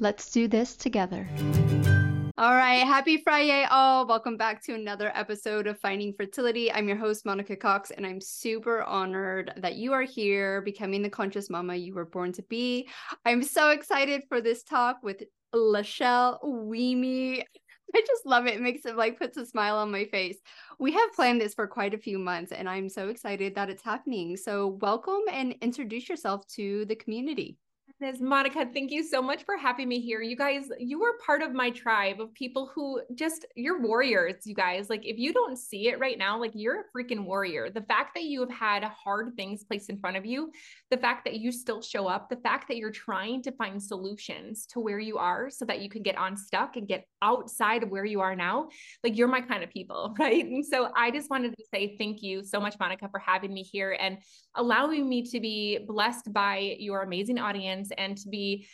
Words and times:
Let's 0.00 0.30
do 0.30 0.48
this 0.48 0.76
together. 0.76 1.28
All 2.38 2.54
right. 2.54 2.84
Happy 2.84 3.18
Friday, 3.18 3.64
all. 3.70 4.06
Welcome 4.06 4.36
back 4.36 4.64
to 4.64 4.74
another 4.74 5.12
episode 5.14 5.66
of 5.66 5.78
Finding 5.78 6.12
Fertility. 6.14 6.72
I'm 6.72 6.88
your 6.88 6.96
host, 6.96 7.24
Monica 7.24 7.54
Cox, 7.54 7.90
and 7.90 8.04
I'm 8.04 8.20
super 8.20 8.82
honored 8.82 9.52
that 9.58 9.76
you 9.76 9.92
are 9.92 10.02
here 10.02 10.60
becoming 10.62 11.02
the 11.02 11.10
conscious 11.10 11.50
mama 11.50 11.76
you 11.76 11.94
were 11.94 12.06
born 12.06 12.32
to 12.32 12.42
be. 12.42 12.88
I'm 13.24 13.42
so 13.42 13.70
excited 13.70 14.22
for 14.28 14.40
this 14.40 14.64
talk 14.64 14.96
with 15.02 15.22
Lachelle 15.54 16.42
Wieme. 16.42 17.44
I 17.94 18.00
just 18.06 18.24
love 18.24 18.46
it. 18.46 18.54
It 18.54 18.62
makes 18.62 18.86
it 18.86 18.96
like 18.96 19.18
puts 19.18 19.36
a 19.36 19.44
smile 19.44 19.76
on 19.76 19.92
my 19.92 20.06
face. 20.06 20.38
We 20.78 20.92
have 20.92 21.12
planned 21.12 21.40
this 21.40 21.54
for 21.54 21.66
quite 21.66 21.94
a 21.94 21.98
few 21.98 22.18
months, 22.18 22.50
and 22.50 22.68
I'm 22.68 22.88
so 22.88 23.08
excited 23.08 23.54
that 23.54 23.68
it's 23.68 23.82
happening. 23.82 24.36
So, 24.36 24.78
welcome 24.80 25.20
and 25.30 25.54
introduce 25.60 26.08
yourself 26.08 26.46
to 26.54 26.86
the 26.86 26.96
community. 26.96 27.58
Ms. 28.02 28.20
Monica, 28.20 28.66
thank 28.74 28.90
you 28.90 29.04
so 29.04 29.22
much 29.22 29.44
for 29.44 29.56
having 29.56 29.88
me 29.88 30.00
here. 30.00 30.22
You 30.22 30.34
guys, 30.34 30.64
you 30.76 31.04
are 31.04 31.12
part 31.24 31.40
of 31.40 31.52
my 31.52 31.70
tribe 31.70 32.20
of 32.20 32.34
people 32.34 32.68
who 32.74 33.00
just, 33.14 33.46
you're 33.54 33.80
warriors, 33.80 34.44
you 34.44 34.56
guys. 34.56 34.90
Like, 34.90 35.06
if 35.06 35.18
you 35.18 35.32
don't 35.32 35.56
see 35.56 35.86
it 35.86 36.00
right 36.00 36.18
now, 36.18 36.36
like, 36.36 36.50
you're 36.52 36.80
a 36.80 36.84
freaking 36.92 37.24
warrior. 37.24 37.70
The 37.70 37.82
fact 37.82 38.16
that 38.16 38.24
you 38.24 38.40
have 38.40 38.50
had 38.50 38.82
hard 38.82 39.36
things 39.36 39.62
placed 39.62 39.88
in 39.88 40.00
front 40.00 40.16
of 40.16 40.26
you, 40.26 40.50
the 40.92 40.98
fact 40.98 41.24
that 41.24 41.36
you 41.36 41.50
still 41.50 41.80
show 41.80 42.06
up, 42.06 42.28
the 42.28 42.36
fact 42.36 42.68
that 42.68 42.76
you're 42.76 42.90
trying 42.90 43.40
to 43.40 43.50
find 43.52 43.82
solutions 43.82 44.66
to 44.66 44.78
where 44.78 44.98
you 44.98 45.16
are 45.16 45.48
so 45.48 45.64
that 45.64 45.80
you 45.80 45.88
can 45.88 46.02
get 46.02 46.14
unstuck 46.18 46.76
and 46.76 46.86
get 46.86 47.06
outside 47.22 47.82
of 47.82 47.88
where 47.88 48.04
you 48.04 48.20
are 48.20 48.36
now, 48.36 48.68
like, 49.02 49.16
you're 49.16 49.26
my 49.26 49.40
kind 49.40 49.64
of 49.64 49.70
people, 49.70 50.14
right? 50.20 50.44
And 50.44 50.64
so 50.64 50.90
I 50.94 51.10
just 51.10 51.30
wanted 51.30 51.56
to 51.56 51.64
say 51.72 51.96
thank 51.96 52.22
you 52.22 52.44
so 52.44 52.60
much, 52.60 52.76
Monica, 52.78 53.08
for 53.08 53.18
having 53.18 53.54
me 53.54 53.62
here 53.62 53.96
and 53.98 54.18
allowing 54.54 55.08
me 55.08 55.22
to 55.30 55.40
be 55.40 55.78
blessed 55.78 56.30
by 56.30 56.76
your 56.78 57.00
amazing 57.00 57.38
audience 57.38 57.90
and 57.96 58.18
to 58.18 58.28
be 58.28 58.66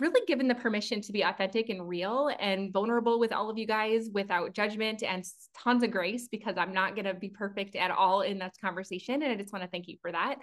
really 0.00 0.22
given 0.26 0.48
the 0.48 0.54
permission 0.54 1.00
to 1.00 1.12
be 1.12 1.22
authentic 1.22 1.68
and 1.68 1.88
real 1.88 2.30
and 2.40 2.72
vulnerable 2.72 3.20
with 3.20 3.32
all 3.32 3.48
of 3.48 3.58
you 3.58 3.66
guys 3.66 4.08
without 4.12 4.52
judgment 4.52 5.02
and 5.02 5.24
tons 5.56 5.84
of 5.84 5.90
grace 5.90 6.28
because 6.28 6.56
I'm 6.56 6.72
not 6.72 6.94
going 6.94 7.04
to 7.04 7.14
be 7.14 7.28
perfect 7.28 7.76
at 7.76 7.92
all 7.92 8.22
in 8.22 8.38
this 8.38 8.54
conversation. 8.60 9.22
And 9.22 9.32
I 9.32 9.36
just 9.36 9.52
want 9.52 9.62
to 9.62 9.70
thank 9.70 9.86
you 9.88 9.96
for 10.02 10.10
that. 10.10 10.38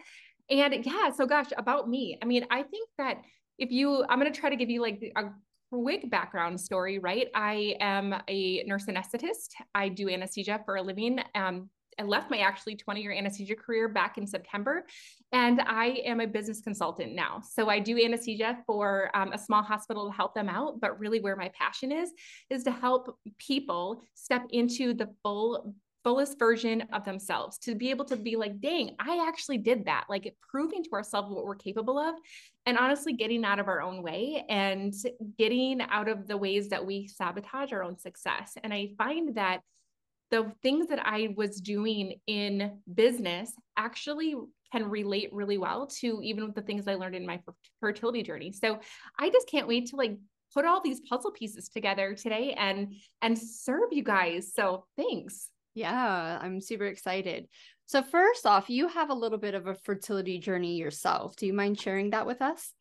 And 0.49 0.85
yeah, 0.85 1.11
so 1.11 1.25
gosh, 1.25 1.47
about 1.57 1.89
me. 1.89 2.17
I 2.21 2.25
mean, 2.25 2.45
I 2.49 2.63
think 2.63 2.89
that 2.97 3.21
if 3.57 3.71
you, 3.71 4.03
I'm 4.09 4.19
going 4.19 4.31
to 4.31 4.39
try 4.39 4.49
to 4.49 4.55
give 4.55 4.69
you 4.69 4.81
like 4.81 5.11
a 5.15 5.25
quick 5.71 6.09
background 6.09 6.59
story, 6.59 6.99
right? 6.99 7.27
I 7.33 7.75
am 7.79 8.15
a 8.27 8.63
nurse 8.63 8.85
anesthetist. 8.85 9.51
I 9.73 9.89
do 9.89 10.09
anesthesia 10.09 10.61
for 10.65 10.75
a 10.75 10.81
living. 10.81 11.19
Um, 11.35 11.69
I 11.99 12.03
left 12.03 12.31
my 12.31 12.39
actually 12.39 12.75
20 12.75 13.01
year 13.01 13.11
anesthesia 13.11 13.55
career 13.55 13.87
back 13.87 14.17
in 14.17 14.25
September, 14.25 14.85
and 15.31 15.61
I 15.61 16.01
am 16.05 16.19
a 16.19 16.25
business 16.25 16.61
consultant 16.61 17.13
now. 17.13 17.41
So 17.47 17.69
I 17.69 17.79
do 17.79 18.03
anesthesia 18.03 18.59
for 18.65 19.11
um, 19.13 19.33
a 19.33 19.37
small 19.37 19.61
hospital 19.61 20.09
to 20.09 20.15
help 20.15 20.33
them 20.33 20.49
out. 20.49 20.79
But 20.79 20.99
really, 20.99 21.19
where 21.19 21.35
my 21.35 21.49
passion 21.49 21.91
is, 21.91 22.11
is 22.49 22.63
to 22.63 22.71
help 22.71 23.17
people 23.37 24.01
step 24.15 24.45
into 24.51 24.93
the 24.93 25.09
full 25.21 25.75
fullest 26.03 26.39
version 26.39 26.83
of 26.93 27.05
themselves 27.05 27.57
to 27.57 27.75
be 27.75 27.89
able 27.89 28.05
to 28.05 28.15
be 28.15 28.35
like 28.35 28.59
dang 28.59 28.95
i 28.99 29.25
actually 29.27 29.57
did 29.57 29.85
that 29.85 30.05
like 30.09 30.33
proving 30.49 30.83
to 30.83 30.91
ourselves 30.93 31.29
what 31.29 31.45
we're 31.45 31.55
capable 31.55 31.97
of 31.97 32.15
and 32.65 32.77
honestly 32.77 33.13
getting 33.13 33.45
out 33.45 33.59
of 33.59 33.67
our 33.67 33.81
own 33.81 34.01
way 34.01 34.43
and 34.49 34.93
getting 35.37 35.81
out 35.81 36.07
of 36.07 36.27
the 36.27 36.37
ways 36.37 36.69
that 36.69 36.85
we 36.85 37.07
sabotage 37.07 37.71
our 37.71 37.83
own 37.83 37.97
success 37.97 38.53
and 38.63 38.73
i 38.73 38.89
find 38.97 39.35
that 39.35 39.61
the 40.31 40.49
things 40.63 40.87
that 40.87 41.05
I 41.05 41.33
was 41.35 41.59
doing 41.59 42.13
in 42.25 42.79
business 42.91 43.53
actually 43.75 44.33
can 44.71 44.89
relate 44.89 45.29
really 45.33 45.57
well 45.57 45.87
to 45.87 46.21
even 46.23 46.45
with 46.45 46.55
the 46.55 46.61
things 46.61 46.87
I 46.87 46.95
learned 46.95 47.15
in 47.15 47.25
my 47.25 47.41
fertility 47.81 48.23
journey. 48.23 48.53
So 48.53 48.79
I 49.19 49.29
just 49.29 49.49
can't 49.49 49.67
wait 49.67 49.87
to 49.87 49.97
like 49.97 50.17
put 50.53 50.65
all 50.65 50.81
these 50.81 51.01
puzzle 51.01 51.31
pieces 51.31 51.69
together 51.69 52.15
today 52.15 52.53
and 52.57 52.93
and 53.21 53.37
serve 53.37 53.91
you 53.91 54.03
guys. 54.03 54.53
So 54.53 54.85
thanks. 54.97 55.49
Yeah, 55.73 56.39
I'm 56.41 56.59
super 56.61 56.85
excited. 56.85 57.47
So 57.85 58.01
first 58.01 58.45
off, 58.45 58.69
you 58.69 58.87
have 58.87 59.09
a 59.09 59.13
little 59.13 59.37
bit 59.37 59.53
of 59.53 59.67
a 59.67 59.75
fertility 59.75 60.39
journey 60.39 60.77
yourself. 60.77 61.35
Do 61.35 61.45
you 61.45 61.53
mind 61.53 61.79
sharing 61.79 62.11
that 62.11 62.25
with 62.25 62.41
us? 62.41 62.73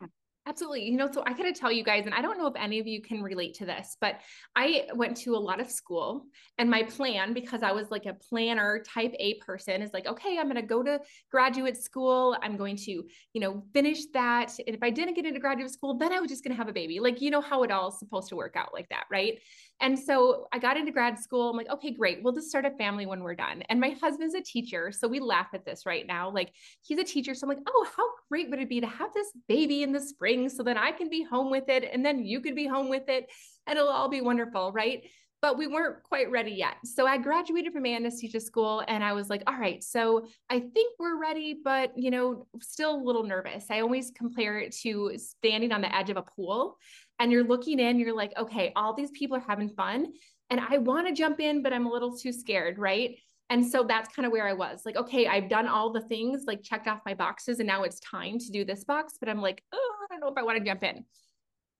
Absolutely. 0.47 0.85
You 0.85 0.97
know, 0.97 1.09
so 1.13 1.23
I 1.27 1.35
gotta 1.35 1.53
tell 1.53 1.71
you 1.71 1.85
guys, 1.85 2.07
and 2.07 2.15
I 2.15 2.23
don't 2.23 2.39
know 2.39 2.47
if 2.47 2.57
any 2.57 2.81
of 2.81 2.87
you 2.87 3.03
can 3.03 3.23
relate 3.23 3.55
to 3.57 3.67
this, 3.67 3.97
but 4.01 4.21
I 4.57 4.87
went 4.95 5.19
to 5.19 5.37
a 5.37 5.39
lot 5.39 5.61
of 5.61 5.71
school 5.71 6.25
and 6.59 6.71
my 6.71 6.83
plan, 6.83 7.35
because 7.35 7.63
I 7.63 7.73
was 7.73 7.91
like 7.91 8.07
a 8.07 8.15
planner 8.15 8.83
type 8.83 9.13
A 9.19 9.35
person, 9.35 9.83
is 9.83 9.93
like, 9.93 10.07
okay, 10.07 10.39
I'm 10.39 10.49
gonna 10.49 10.63
go 10.63 10.83
to 10.83 10.99
graduate 11.31 11.77
school. 11.77 12.37
I'm 12.43 12.57
going 12.57 12.77
to, 12.77 12.91
you 12.91 13.41
know, 13.41 13.65
finish 13.75 14.07
that. 14.15 14.53
And 14.67 14.75
if 14.75 14.83
I 14.83 14.91
didn't 14.91 15.15
get 15.15 15.27
into 15.27 15.41
graduate 15.41 15.71
school, 15.71 15.99
then 15.99 16.13
I 16.13 16.21
was 16.21 16.31
just 16.31 16.43
gonna 16.43 16.57
have 16.57 16.69
a 16.69 16.73
baby. 16.73 17.01
Like, 17.01 17.21
you 17.21 17.31
know 17.31 17.43
how 17.43 17.63
it 17.63 17.71
all 17.71 17.89
is 17.89 17.99
supposed 17.99 18.31
to 18.31 18.37
work 18.37 18.57
out 18.57 18.73
like 18.73 18.89
that, 18.89 19.05
right? 19.11 19.39
And 19.81 19.99
so 19.99 20.47
I 20.53 20.59
got 20.59 20.77
into 20.77 20.93
grad 20.93 21.19
school. 21.19 21.51
I'm 21.51 21.57
like, 21.57 21.71
okay, 21.71 21.91
great. 21.91 22.23
We'll 22.23 22.35
just 22.35 22.49
start 22.49 22.67
a 22.67 22.71
family 22.73 23.07
when 23.07 23.23
we're 23.23 23.35
done. 23.35 23.63
And 23.69 23.81
my 23.81 23.97
husband's 24.01 24.35
a 24.35 24.43
teacher. 24.43 24.93
So 24.93 25.09
we 25.09 25.21
laugh 25.21 25.49
at 25.55 25.65
this 25.65 25.87
right 25.87 26.07
now. 26.07 26.31
Like 26.31 26.53
he's 26.83 26.99
a 26.99 27.05
teacher. 27.05 27.35
So 27.35 27.47
I'm 27.47 27.49
like, 27.57 27.65
oh, 27.67 27.87
how 27.97 28.05
great 28.29 28.51
would 28.51 28.61
it 28.61 28.69
be 28.69 28.81
to 28.81 28.87
have 28.87 29.13
this 29.15 29.29
baby 29.49 29.83
in 29.83 29.93
the 29.93 30.01
spring 30.01 30.49
so 30.49 30.63
that 30.65 30.77
I 30.77 30.93
can 30.93 31.09
be 31.09 31.23
home 31.23 31.51
with 31.51 31.69
it 31.69 31.89
and 31.91 32.05
then 32.05 32.25
you 32.25 32.41
could 32.41 32.55
be 32.55 32.67
home 32.67 32.89
with 32.89 33.09
it 33.09 33.31
and 33.67 33.79
it'll 33.79 33.91
all 33.91 34.09
be 34.09 34.21
wonderful. 34.21 34.73
Right 34.73 35.05
but 35.43 35.57
we 35.57 35.67
weren't 35.67 36.03
quite 36.03 36.31
ready 36.31 36.53
yet. 36.53 36.75
So 36.85 37.07
I 37.07 37.17
graduated 37.19 37.73
from 37.73 37.87
anesthesia 37.87 38.41
school 38.41 38.83
and 38.87 39.03
I 39.03 39.13
was 39.13 39.31
like, 39.31 39.43
all 39.47 39.59
right, 39.59 39.83
so 39.83 40.27
I 40.51 40.61
think 40.61 40.95
we're 40.99 41.19
ready, 41.21 41.59
but 41.63 41.93
you 41.97 42.11
know, 42.11 42.47
still 42.61 42.97
a 42.97 43.03
little 43.03 43.25
nervous. 43.25 43.67
I 43.71 43.81
always 43.81 44.13
compare 44.15 44.59
it 44.59 44.73
to 44.83 45.13
standing 45.17 45.73
on 45.73 45.81
the 45.81 45.95
edge 45.95 46.11
of 46.11 46.17
a 46.17 46.23
pool 46.23 46.77
and 47.19 47.33
you're 47.33 47.45
looking 47.45 47.79
in, 47.79 47.99
you're 47.99 48.15
like, 48.15 48.37
okay, 48.39 48.73
all 48.77 48.95
these 48.95 49.11
people 49.13 49.37
are 49.37 49.45
having 49.47 49.71
fun 49.71 50.13
and 50.51 50.61
I 50.61 50.79
want 50.79 51.07
to 51.07 51.15
jump 51.15 51.41
in, 51.41 51.63
but 51.63 51.73
I'm 51.73 51.87
a 51.87 51.91
little 51.91 52.17
too 52.17 52.33
scared, 52.33 52.79
right? 52.79 53.17
And 53.51 53.67
so 53.67 53.83
that's 53.83 54.15
kind 54.15 54.27
of 54.27 54.33
where 54.33 54.47
I 54.47 54.53
was 54.53 54.83
like, 54.85 54.97
okay, 54.97 55.27
I've 55.27 55.49
done 55.49 55.67
all 55.67 55.93
the 55.93 56.01
things, 56.01 56.45
like 56.47 56.63
checked 56.63 56.87
off 56.87 57.01
my 57.05 57.15
boxes, 57.15 57.59
and 57.59 57.67
now 57.67 57.83
it's 57.83 57.99
time 57.99 58.39
to 58.39 58.51
do 58.53 58.65
this 58.65 58.85
box. 58.85 59.15
But 59.19 59.29
I'm 59.29 59.41
like, 59.41 59.63
oh, 59.73 59.93
I 60.05 60.15
don't 60.15 60.21
know 60.21 60.29
if 60.29 60.39
I 60.39 60.45
want 60.45 60.59
to 60.59 60.65
jump 60.65 60.85
in. 60.85 61.05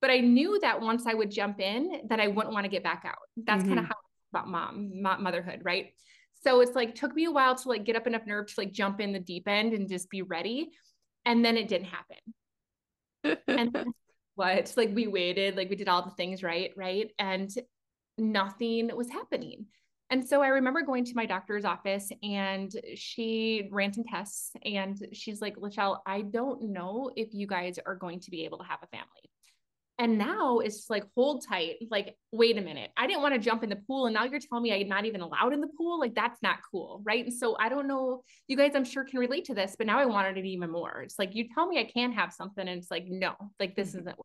But 0.01 0.11
I 0.11 0.19
knew 0.19 0.59
that 0.61 0.81
once 0.81 1.07
I 1.07 1.15
would 1.15 1.31
jump 1.31 1.61
in, 1.61 2.03
that 2.09 2.21
I 2.21 2.29
wouldn't 2.29 2.55
want 2.55 2.65
to 2.65 2.71
get 2.71 2.83
back 2.83 3.05
out. 3.07 3.17
That's 3.37 3.63
mm-hmm. 3.63 3.75
kind 3.75 3.81
of 3.81 3.87
how 3.87 3.95
about 4.33 4.49
mom, 4.49 5.03
motherhood, 5.23 5.61
right? 5.63 5.93
So 6.43 6.61
it's 6.61 6.75
like 6.75 6.95
took 6.95 7.15
me 7.15 7.27
a 7.27 7.31
while 7.31 7.55
to 7.55 7.69
like 7.69 7.85
get 7.85 7.97
up 7.97 8.07
enough 8.07 8.27
nerve 8.27 8.47
to 8.47 8.55
like 8.57 8.73
jump 8.73 9.01
in 9.01 9.13
the 9.13 9.19
deep 9.19 9.47
end 9.47 9.75
and 9.75 9.89
just 9.89 10.09
be 10.09 10.23
ready. 10.23 10.71
And 11.27 11.45
then 11.45 11.57
it 11.57 11.69
didn't 11.69 11.89
happen. 11.89 13.37
and 13.47 13.93
what 14.41 14.73
like 14.79 14.95
we 14.95 15.07
waited 15.07 15.55
like 15.55 15.69
we 15.69 15.77
did 15.77 15.87
all 15.87 16.03
the 16.03 16.11
things 16.13 16.43
right 16.43 16.73
right 16.75 17.11
and 17.19 17.51
nothing 18.17 18.91
was 18.97 19.11
happening 19.11 19.67
and 20.09 20.27
so 20.27 20.41
i 20.41 20.49
remember 20.49 20.81
going 20.81 21.05
to 21.05 21.13
my 21.15 21.27
doctor's 21.27 21.67
office 21.67 22.11
and 22.23 22.73
she 22.95 23.69
ran 23.71 23.93
some 23.93 24.05
tests 24.05 24.53
and 24.65 25.07
she's 25.13 25.43
like 25.43 25.57
lachelle 25.57 25.99
i 26.07 26.23
don't 26.23 26.63
know 26.63 27.11
if 27.17 27.35
you 27.35 27.47
guys 27.47 27.79
are 27.85 27.95
going 27.95 28.19
to 28.19 28.31
be 28.31 28.47
able 28.47 28.57
to 28.57 28.65
have 28.65 28.79
a 28.83 28.87
family 28.87 29.31
and 30.01 30.17
now 30.17 30.61
it's 30.61 30.89
like 30.89 31.05
hold 31.15 31.45
tight 31.47 31.77
like 31.91 32.17
wait 32.33 32.57
a 32.57 32.61
minute 32.61 32.91
i 32.97 33.07
didn't 33.07 33.21
want 33.21 33.35
to 33.35 33.39
jump 33.39 33.63
in 33.63 33.69
the 33.69 33.77
pool 33.77 34.07
and 34.07 34.15
now 34.15 34.25
you're 34.25 34.41
telling 34.41 34.63
me 34.63 34.73
i'm 34.73 34.89
not 34.89 35.05
even 35.05 35.21
allowed 35.21 35.53
in 35.53 35.61
the 35.61 35.69
pool 35.79 36.01
like 36.01 36.15
that's 36.15 36.43
not 36.43 36.57
cool 36.71 37.03
right 37.05 37.27
and 37.27 37.35
so 37.35 37.55
i 37.61 37.69
don't 37.69 37.87
know 37.87 38.23
you 38.49 38.57
guys 38.57 38.73
i'm 38.75 38.85
sure 38.85 39.05
can 39.05 39.21
relate 39.21 39.45
to 39.45 39.55
this 39.55 39.77
but 39.77 39.87
now 39.87 39.99
i 39.99 40.07
wanted 40.07 40.39
it 40.39 40.47
even 40.47 40.71
more 40.71 41.03
it's 41.03 41.19
like 41.19 41.35
you 41.35 41.47
tell 41.55 41.69
me 41.69 41.79
i 41.79 41.85
can 41.85 42.11
have 42.11 42.33
something 42.33 42.67
and 42.67 42.79
it's 42.79 42.91
like 42.91 43.05
no 43.07 43.35
like 43.61 43.77
this 43.77 43.91
mm-hmm. 43.91 44.09
isn't 44.09 44.17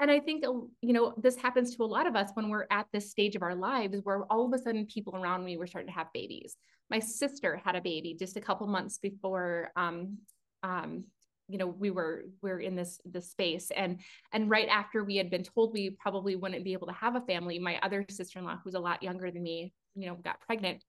And 0.00 0.12
I 0.12 0.20
think, 0.20 0.44
you 0.80 0.92
know, 0.92 1.12
this 1.20 1.34
happens 1.34 1.74
to 1.74 1.82
a 1.82 1.90
lot 1.96 2.06
of 2.06 2.14
us 2.14 2.30
when 2.34 2.50
we're 2.50 2.68
at 2.70 2.86
this 2.92 3.10
stage 3.10 3.34
of 3.34 3.42
our 3.42 3.56
lives 3.56 3.98
where 4.04 4.22
all 4.30 4.46
of 4.46 4.52
a 4.52 4.62
sudden 4.62 4.86
people 4.86 5.16
around 5.16 5.44
me 5.44 5.56
were 5.56 5.66
starting 5.66 5.88
to 5.92 5.98
have 5.98 6.06
babies. 6.14 6.54
My 6.88 7.00
sister 7.00 7.60
had 7.64 7.74
a 7.74 7.80
baby 7.80 8.14
just 8.16 8.36
a 8.36 8.40
couple 8.40 8.68
months 8.68 8.98
before, 8.98 9.72
um, 9.74 10.18
um, 10.62 11.06
you 11.48 11.58
know, 11.58 11.66
we 11.66 11.90
were 11.90 12.24
we 12.42 12.50
are 12.50 12.60
in 12.60 12.76
this 12.76 13.00
this 13.04 13.30
space, 13.30 13.70
and 13.74 14.00
and 14.32 14.50
right 14.50 14.68
after 14.68 15.04
we 15.04 15.16
had 15.16 15.30
been 15.30 15.42
told 15.42 15.72
we 15.72 15.90
probably 15.90 16.36
wouldn't 16.36 16.64
be 16.64 16.72
able 16.74 16.86
to 16.86 16.92
have 16.92 17.16
a 17.16 17.20
family, 17.22 17.58
my 17.58 17.78
other 17.82 18.04
sister 18.10 18.38
in 18.38 18.44
law, 18.44 18.58
who's 18.62 18.74
a 18.74 18.80
lot 18.80 19.02
younger 19.02 19.30
than 19.30 19.42
me, 19.42 19.72
you 19.94 20.06
know, 20.06 20.14
got 20.16 20.40
pregnant, 20.40 20.84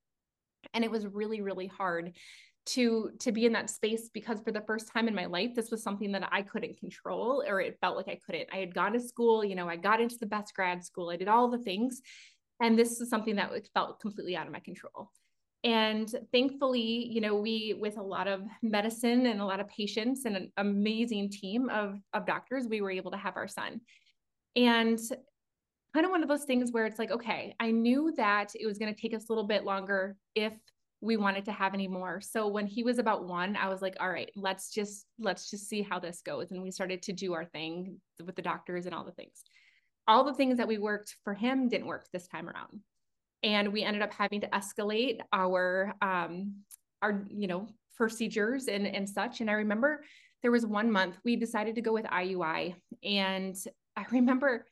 and 0.74 0.84
it 0.84 0.92
was 0.92 1.06
really 1.08 1.42
really 1.42 1.68
hard 1.68 2.14
to 2.66 3.12
to 3.20 3.32
be 3.32 3.46
in 3.46 3.54
that 3.54 3.70
space 3.70 4.10
because 4.14 4.40
for 4.42 4.52
the 4.52 4.62
first 4.62 4.92
time 4.92 5.08
in 5.08 5.16
my 5.16 5.26
life 5.26 5.56
this 5.56 5.72
was 5.72 5.82
something 5.82 6.12
that 6.12 6.28
I 6.32 6.44
couldn't 6.44 6.78
control 6.78 7.44
or 7.48 7.62
it 7.62 7.78
felt 7.82 7.98
like 7.98 8.08
I 8.08 8.20
couldn't. 8.24 8.50
I 8.54 8.58
had 8.58 8.76
gone 8.76 8.94
to 8.94 9.00
school, 9.00 9.44
you 9.44 9.56
know, 9.56 9.68
I 9.68 9.76
got 9.76 10.02
into 10.02 10.18
the 10.20 10.28
best 10.28 10.54
grad 10.54 10.84
school, 10.84 11.10
I 11.10 11.16
did 11.16 11.28
all 11.28 11.50
the 11.50 11.58
things 11.58 12.02
and 12.62 12.78
this 12.78 13.00
is 13.00 13.10
something 13.10 13.38
that 13.38 13.52
felt 13.74 14.00
completely 14.00 14.36
out 14.36 14.46
of 14.46 14.54
my 14.54 14.60
control. 14.60 15.10
And 15.64 16.10
thankfully, 16.32 17.08
you 17.12 17.20
know, 17.20 17.36
we 17.36 17.76
with 17.80 17.98
a 17.98 18.04
lot 18.04 18.28
of 18.28 18.44
medicine 18.62 19.26
and 19.26 19.42
a 19.42 19.46
lot 19.46 19.60
of 19.60 19.68
patience 19.68 20.26
and 20.26 20.38
an 20.38 20.52
amazing 20.58 21.30
team 21.30 21.70
of 21.70 22.00
of 22.14 22.26
doctors, 22.26 22.68
we 22.68 22.82
were 22.82 22.92
able 22.92 23.12
to 23.12 23.18
have 23.18 23.36
our 23.36 23.48
son. 23.48 23.82
And 24.56 25.00
kind 25.94 26.06
of 26.06 26.12
one 26.12 26.24
of 26.24 26.30
those 26.30 26.46
things 26.46 26.72
where 26.72 26.86
it's 26.86 27.00
like, 27.00 27.12
okay, 27.12 27.56
I 27.60 27.72
knew 27.72 28.14
that 28.18 28.54
it 28.60 28.66
was 28.66 28.78
going 28.78 28.94
to 28.94 29.00
take 29.00 29.14
us 29.14 29.28
a 29.28 29.32
little 29.32 29.48
bit 29.48 29.64
longer 29.64 30.16
if 30.36 30.54
we 31.02 31.18
wanted 31.18 31.46
to 31.46 31.52
have 31.52 31.74
any 31.74 31.88
more. 31.88 32.20
So 32.22 32.48
when 32.48 32.68
he 32.68 32.84
was 32.84 33.00
about 33.00 33.28
one, 33.28 33.56
I 33.56 33.70
was 33.70 33.82
like, 33.82 33.96
all 34.00 34.10
right, 34.10 34.30
let's 34.36 34.72
just 34.72 35.06
let's 35.20 35.50
just 35.50 35.68
see 35.68 35.82
how 35.82 36.00
this 36.00 36.22
goes. 36.22 36.52
And 36.52 36.62
we 36.62 36.72
started 36.72 37.02
to 37.04 37.14
do 37.14 37.34
our 37.34 37.46
thing 37.46 38.00
with 38.26 38.36
the 38.36 38.42
doctors 38.42 38.86
and 38.86 38.94
all 38.94 39.06
the 39.06 39.12
things. 39.12 39.44
All 40.08 40.24
the 40.24 40.34
things 40.34 40.58
that 40.58 40.68
we 40.68 40.78
worked 40.78 41.16
for 41.24 41.34
him 41.34 41.70
didn't 41.70 41.88
work 41.88 42.06
this 42.12 42.28
time 42.28 42.50
around. 42.50 42.80
And 43.44 43.72
we 43.72 43.84
ended 43.84 44.02
up 44.02 44.14
having 44.14 44.42
to 44.42 44.48
escalate 44.48 45.20
our 45.32 45.96
um 46.02 46.56
our, 47.02 47.26
you 47.30 47.48
know, 47.48 47.68
procedures 47.96 48.68
and 48.68 48.88
and 48.88 49.08
such. 49.08 49.42
And 49.42 49.50
I 49.50 49.54
remember 49.54 50.04
there 50.42 50.52
was 50.52 50.66
one 50.66 50.92
month 50.92 51.18
we 51.24 51.36
decided 51.36 51.76
to 51.76 51.82
go 51.82 51.94
with 51.94 52.06
IUI. 52.06 52.76
And 53.04 53.56
I 53.96 54.06
remember 54.12 54.66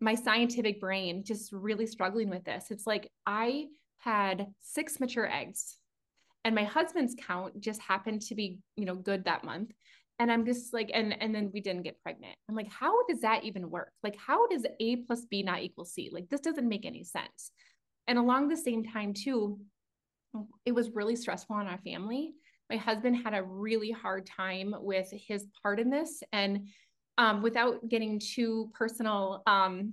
my 0.00 0.14
scientific 0.14 0.80
brain 0.80 1.22
just 1.24 1.52
really 1.52 1.86
struggling 1.86 2.28
with 2.28 2.44
this. 2.44 2.70
It's 2.70 2.86
like 2.86 3.10
I 3.26 3.66
had 3.98 4.48
six 4.60 4.98
mature 4.98 5.30
eggs 5.30 5.76
and 6.44 6.54
my 6.54 6.64
husband's 6.64 7.14
count 7.26 7.60
just 7.60 7.80
happened 7.80 8.20
to 8.22 8.34
be 8.34 8.58
you 8.76 8.84
know 8.84 8.94
good 8.94 9.24
that 9.24 9.44
month 9.44 9.70
and 10.18 10.30
i'm 10.30 10.44
just 10.44 10.72
like 10.72 10.90
and 10.92 11.20
and 11.20 11.34
then 11.34 11.50
we 11.52 11.60
didn't 11.60 11.82
get 11.82 12.00
pregnant 12.02 12.34
i'm 12.48 12.54
like 12.54 12.70
how 12.70 13.04
does 13.06 13.20
that 13.20 13.44
even 13.44 13.70
work 13.70 13.92
like 14.02 14.16
how 14.16 14.46
does 14.48 14.66
a 14.80 14.96
plus 14.96 15.24
b 15.26 15.42
not 15.42 15.62
equal 15.62 15.84
c 15.84 16.10
like 16.12 16.28
this 16.28 16.40
doesn't 16.40 16.68
make 16.68 16.84
any 16.84 17.04
sense 17.04 17.52
and 18.06 18.18
along 18.18 18.48
the 18.48 18.56
same 18.56 18.84
time 18.84 19.12
too 19.14 19.58
it 20.64 20.72
was 20.72 20.90
really 20.90 21.16
stressful 21.16 21.56
on 21.56 21.66
our 21.66 21.78
family 21.78 22.34
my 22.70 22.76
husband 22.76 23.16
had 23.16 23.34
a 23.34 23.42
really 23.42 23.90
hard 23.90 24.26
time 24.26 24.74
with 24.80 25.10
his 25.10 25.46
part 25.62 25.78
in 25.78 25.90
this 25.90 26.22
and 26.32 26.68
um, 27.18 27.42
without 27.42 27.86
getting 27.88 28.18
too 28.18 28.70
personal 28.74 29.42
um, 29.46 29.92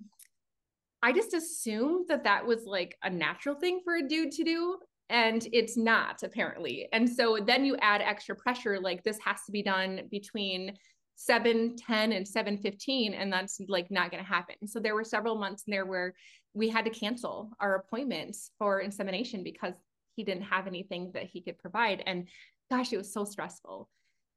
I 1.01 1.13
just 1.13 1.33
assumed 1.33 2.07
that 2.09 2.23
that 2.25 2.45
was 2.45 2.65
like 2.65 2.97
a 3.03 3.09
natural 3.09 3.55
thing 3.55 3.81
for 3.83 3.95
a 3.95 4.07
dude 4.07 4.31
to 4.33 4.43
do. 4.43 4.77
And 5.09 5.47
it's 5.51 5.75
not 5.75 6.21
apparently. 6.21 6.87
And 6.91 7.09
so 7.09 7.39
then 7.43 7.65
you 7.65 7.75
add 7.81 8.01
extra 8.01 8.35
pressure, 8.35 8.79
like 8.79 9.03
this 9.03 9.17
has 9.25 9.37
to 9.45 9.51
be 9.51 9.63
done 9.63 10.01
between 10.11 10.73
7 11.21 11.75
10 11.75 12.11
and 12.13 12.25
7 12.25 12.57
15 12.57 13.13
and 13.13 13.31
that's 13.31 13.59
like 13.67 13.91
not 13.91 14.09
going 14.09 14.23
to 14.23 14.29
happen 14.29 14.55
so 14.65 14.79
there 14.79 14.95
were 14.95 15.03
several 15.03 15.35
months 15.35 15.63
in 15.67 15.71
there 15.71 15.85
where 15.85 16.13
we 16.53 16.69
had 16.69 16.85
to 16.85 16.91
cancel 16.91 17.51
our 17.59 17.75
appointments 17.75 18.51
for 18.57 18.79
insemination 18.79 19.43
because 19.43 19.73
he 20.15 20.23
didn't 20.23 20.43
have 20.43 20.65
anything 20.65 21.11
that 21.13 21.25
he 21.25 21.41
could 21.41 21.57
provide 21.57 22.01
and 22.05 22.27
gosh 22.71 22.93
it 22.93 22.97
was 22.97 23.11
so 23.11 23.25
stressful 23.25 23.89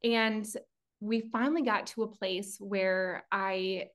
and 0.03 0.47
we 1.01 1.21
finally 1.33 1.63
got 1.63 1.87
to 1.87 2.03
a 2.03 2.09
place 2.09 2.57
where 2.59 3.25
i 3.31 3.87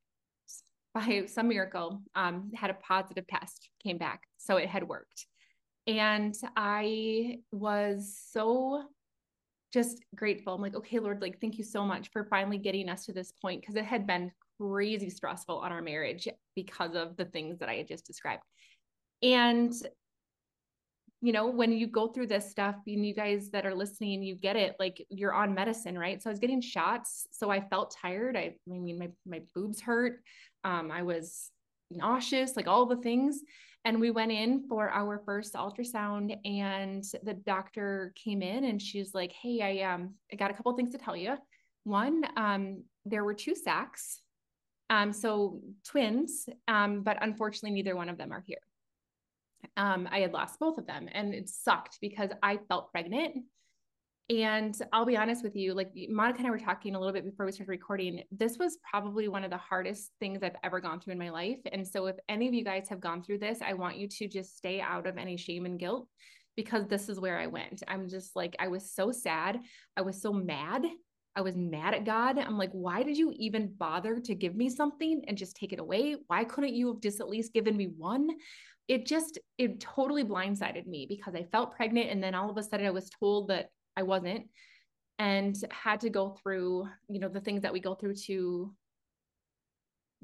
by 0.98 1.26
some 1.28 1.48
miracle, 1.48 2.02
um, 2.16 2.52
had 2.56 2.70
a 2.70 2.76
positive 2.76 3.28
test, 3.28 3.70
came 3.84 3.98
back. 3.98 4.24
So 4.38 4.58
it 4.58 4.68
had 4.68 4.88
worked. 4.88 5.28
And 5.86 6.36
I 6.56 7.40
was 7.52 8.20
so 8.32 8.84
just 9.78 10.04
grateful. 10.16 10.56
I'm 10.56 10.62
like, 10.62 10.76
okay, 10.76 10.98
Lord, 10.98 11.22
like, 11.22 11.40
thank 11.40 11.60
you 11.60 11.64
so 11.64 11.84
much 11.86 12.10
for 12.12 12.24
finally 12.24 12.58
getting 12.58 12.90
us 12.90 13.06
to 13.06 13.14
this 13.14 13.32
point 13.40 13.62
because 13.62 13.76
it 13.76 13.86
had 13.86 14.08
been 14.08 14.32
crazy 14.60 15.10
stressful 15.10 15.60
on 15.60 15.72
our 15.72 15.84
marriage 15.84 16.28
because 16.56 16.96
of 16.96 17.16
the 17.16 17.26
things 17.26 17.60
that 17.60 17.70
I 17.70 17.76
had 17.76 17.88
just 17.88 18.08
described. 18.08 18.42
And 19.22 19.72
you 21.22 21.32
know, 21.32 21.48
when 21.48 21.72
you 21.72 21.88
go 21.88 22.08
through 22.08 22.28
this 22.28 22.50
stuff, 22.50 22.76
and 22.86 23.06
you 23.06 23.14
guys 23.14 23.50
that 23.50 23.66
are 23.66 23.74
listening, 23.74 24.22
you 24.22 24.36
get 24.36 24.56
it. 24.56 24.76
Like 24.80 25.04
you're 25.10 25.34
on 25.34 25.54
medicine, 25.54 25.98
right? 25.98 26.22
So 26.22 26.30
I 26.30 26.34
was 26.34 26.40
getting 26.40 26.62
shots, 26.62 27.28
so 27.32 27.50
I 27.50 27.60
felt 27.60 27.96
tired. 28.02 28.38
I, 28.38 28.56
I 28.70 28.72
mean, 28.72 29.00
my 29.00 29.10
my 29.26 29.42
boobs 29.56 29.82
hurt. 29.82 30.22
Um, 30.64 30.92
I 30.92 31.02
was 31.04 31.52
nauseous, 31.90 32.56
like 32.56 32.68
all 32.68 32.86
the 32.86 32.98
things. 32.98 33.40
And 33.86 34.02
we 34.02 34.12
went 34.12 34.32
in 34.32 34.68
for 34.68 34.90
our 34.90 35.20
first 35.26 35.54
ultrasound, 35.54 36.36
and 36.46 37.04
the 37.24 37.34
doctor 37.34 38.14
came 38.16 38.42
in 38.42 38.66
and 38.66 38.82
she's 38.82 39.14
like, 39.14 39.32
"Hey, 39.32 39.62
I 39.62 39.94
um, 39.94 40.16
I 40.32 40.36
got 40.36 40.52
a 40.52 40.54
couple 40.54 40.76
things 40.76 40.92
to 40.92 40.98
tell 40.98 41.16
you. 41.16 41.38
One, 41.84 42.24
um, 42.36 42.84
there 43.06 43.24
were 43.24 43.34
two 43.34 43.56
sacs, 43.56 44.22
um, 44.90 45.14
so 45.14 45.62
twins, 45.86 46.50
um, 46.68 47.02
but 47.04 47.18
unfortunately, 47.22 47.72
neither 47.72 47.96
one 47.96 48.10
of 48.10 48.18
them 48.18 48.34
are 48.34 48.44
here." 48.46 48.60
um, 49.76 50.08
I 50.12 50.20
had 50.20 50.34
lost 50.34 50.60
both 50.60 50.78
of 50.78 50.88
them 50.88 51.10
and 51.12 51.34
it 51.34 51.50
sucked 51.50 51.98
because 52.02 52.32
I 52.42 52.60
felt 52.70 52.92
pregnant. 52.92 53.44
And 54.30 54.78
I'll 54.92 55.06
be 55.06 55.16
honest 55.16 55.42
with 55.42 55.56
you, 55.56 55.74
like 55.74 55.92
Monica 56.10 56.40
and 56.40 56.48
I 56.48 56.52
were 56.52 56.60
talking 56.60 56.96
a 56.96 57.00
little 57.00 57.14
bit 57.14 57.24
before 57.24 57.46
we 57.46 57.54
started 57.54 57.70
recording. 57.70 58.24
This 58.30 58.58
was 58.58 58.78
probably 58.90 59.30
one 59.30 59.46
of 59.46 59.52
the 59.52 59.58
hardest 59.58 60.12
things 60.20 60.44
I've 60.44 60.58
ever 60.64 60.82
gone 60.82 61.00
through 61.00 61.14
in 61.14 61.20
my 61.20 61.30
life. 61.30 61.60
And 61.72 61.88
so, 61.88 62.08
if 62.08 62.18
any 62.28 62.48
of 62.48 62.54
you 62.54 62.66
guys 62.66 62.90
have 62.90 63.00
gone 63.00 63.24
through 63.24 63.40
this, 63.40 63.60
I 63.62 63.74
want 63.74 63.96
you 63.96 64.08
to 64.10 64.28
just 64.28 64.58
stay 64.58 64.82
out 64.82 65.08
of 65.08 65.18
any 65.18 65.38
shame 65.38 65.66
and 65.66 65.80
guilt 65.80 66.10
because 66.58 66.88
this 66.88 67.08
is 67.08 67.22
where 67.22 67.40
I 67.40 67.48
went. 67.48 67.84
I'm 67.88 68.10
just 68.10 68.36
like, 68.36 68.56
I 68.60 68.68
was 68.68 68.92
so 68.92 69.14
sad. 69.14 69.62
I 69.96 70.02
was 70.02 70.22
so 70.22 70.34
mad. 70.34 70.86
I 71.38 71.42
was 71.42 71.56
mad 71.56 71.94
at 71.94 72.04
God. 72.04 72.38
I'm 72.38 72.58
like, 72.58 72.72
why 72.72 73.04
did 73.04 73.18
you 73.18 73.32
even 73.38 73.74
bother 73.78 74.20
to 74.20 74.36
give 74.36 74.56
me 74.56 74.70
something 74.70 75.22
and 75.28 75.38
just 75.38 75.56
take 75.56 75.72
it 75.72 75.80
away? 75.80 76.18
Why 76.28 76.44
couldn't 76.44 76.74
you 76.74 76.88
have 76.88 77.02
just 77.02 77.22
at 77.22 77.30
least 77.30 77.54
given 77.54 77.78
me 77.78 77.94
one? 77.96 78.28
it 78.88 79.06
just 79.06 79.38
it 79.58 79.82
totally 79.82 80.24
blindsided 80.24 80.88
me 80.88 81.06
because 81.10 81.36
I 81.36 81.44
felt 81.44 81.76
pregnant 81.76 82.10
and 82.10 82.24
then 82.24 82.34
all 82.34 82.50
of 82.50 82.58
a 82.58 82.64
sudden 82.64 82.86
I 82.86 82.92
was 82.92 83.10
told 83.10 83.50
that 83.50 83.70
I 83.98 84.04
wasn't 84.04 84.46
and 85.20 85.58
had 85.72 86.02
to 86.02 86.10
go 86.10 86.30
through, 86.30 86.88
you 87.10 87.20
know, 87.20 87.30
the 87.30 87.42
things 87.42 87.64
that 87.64 87.74
we 87.74 87.80
go 87.80 87.96
through 87.96 88.16
to 88.28 88.74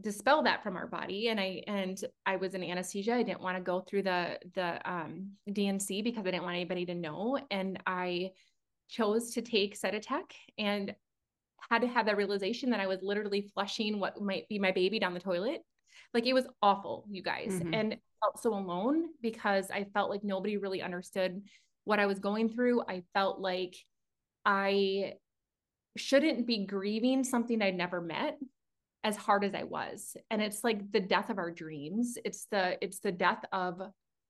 dispel 0.02 0.44
that 0.44 0.64
from 0.64 0.76
our 0.76 0.88
body 0.88 1.30
and 1.30 1.40
I 1.40 1.64
and 1.68 2.04
I 2.26 2.38
was 2.38 2.54
in 2.56 2.64
anesthesia. 2.64 3.14
I 3.14 3.24
didn't 3.24 3.42
want 3.42 3.58
to 3.58 3.64
go 3.64 3.82
through 3.82 4.04
the 4.04 4.40
the 4.54 4.80
um 4.90 5.32
D&C 5.52 6.02
because 6.02 6.26
I 6.26 6.32
didn't 6.32 6.44
want 6.44 6.56
anybody 6.56 6.86
to 6.86 6.96
know 6.96 7.40
and 7.52 7.82
I 7.86 8.32
chose 8.90 9.32
to 9.32 9.42
take 9.42 9.80
Cytotec 9.80 10.24
and 10.58 10.96
had 11.70 11.82
to 11.82 11.88
have 11.88 12.06
that 12.06 12.18
realization 12.18 12.70
that 12.72 12.80
I 12.80 12.88
was 12.88 13.00
literally 13.02 13.50
flushing 13.54 14.00
what 14.00 14.22
might 14.22 14.48
be 14.50 14.60
my 14.60 14.72
baby 14.72 15.00
down 15.00 15.14
the 15.14 15.20
toilet. 15.20 15.62
Like 16.14 16.26
it 16.26 16.34
was 16.34 16.48
awful, 16.62 17.06
you 17.10 17.24
guys. 17.24 17.54
Mm-hmm. 17.54 17.74
And 17.74 17.98
felt 18.22 18.42
so 18.42 18.54
alone 18.54 19.06
because 19.22 19.72
I 19.72 19.86
felt 19.94 20.10
like 20.10 20.24
nobody 20.24 20.58
really 20.58 20.82
understood 20.82 21.42
what 21.86 22.00
I 22.00 22.06
was 22.06 22.20
going 22.20 22.50
through. 22.50 22.82
I 22.88 23.04
felt 23.14 23.40
like 23.40 23.76
I 24.46 25.14
shouldn't 25.98 26.48
be 26.48 26.66
grieving 26.66 27.24
something 27.24 27.62
I'd 27.62 27.76
never 27.76 28.02
met 28.02 28.38
as 29.04 29.18
hard 29.18 29.44
as 29.44 29.54
I 29.54 29.64
was. 29.64 30.16
And 30.32 30.42
it's 30.42 30.64
like 30.64 30.92
the 30.92 31.00
death 31.00 31.30
of 31.30 31.38
our 31.38 31.52
dreams. 31.52 32.18
It's 32.24 32.48
the 32.52 32.78
it's 32.84 33.00
the 33.00 33.12
death 33.12 33.44
of 33.52 33.82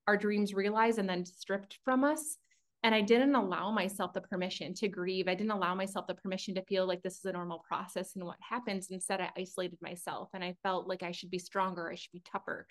our 0.06 0.16
dreams 0.16 0.52
realized 0.52 0.98
and 0.98 1.08
then 1.08 1.24
stripped 1.24 1.78
from 1.84 2.04
us. 2.04 2.38
And 2.82 2.94
I 2.94 3.00
didn't 3.00 3.34
allow 3.34 3.70
myself 3.70 4.12
the 4.12 4.20
permission 4.20 4.74
to 4.74 4.88
grieve. 4.88 5.26
I 5.26 5.34
didn't 5.34 5.52
allow 5.52 5.74
myself 5.74 6.06
the 6.06 6.14
permission 6.14 6.54
to 6.56 6.64
feel 6.64 6.86
like 6.86 7.02
this 7.02 7.16
is 7.16 7.24
a 7.24 7.32
normal 7.32 7.64
process 7.66 8.14
and 8.14 8.24
what 8.24 8.36
happens. 8.46 8.88
Instead, 8.90 9.22
I 9.22 9.30
isolated 9.38 9.78
myself 9.80 10.28
and 10.34 10.44
I 10.44 10.54
felt 10.62 10.86
like 10.86 11.02
I 11.02 11.12
should 11.12 11.30
be 11.30 11.38
stronger, 11.38 11.90
I 11.90 11.94
should 11.94 12.12
be 12.12 12.22
tougher 12.30 12.66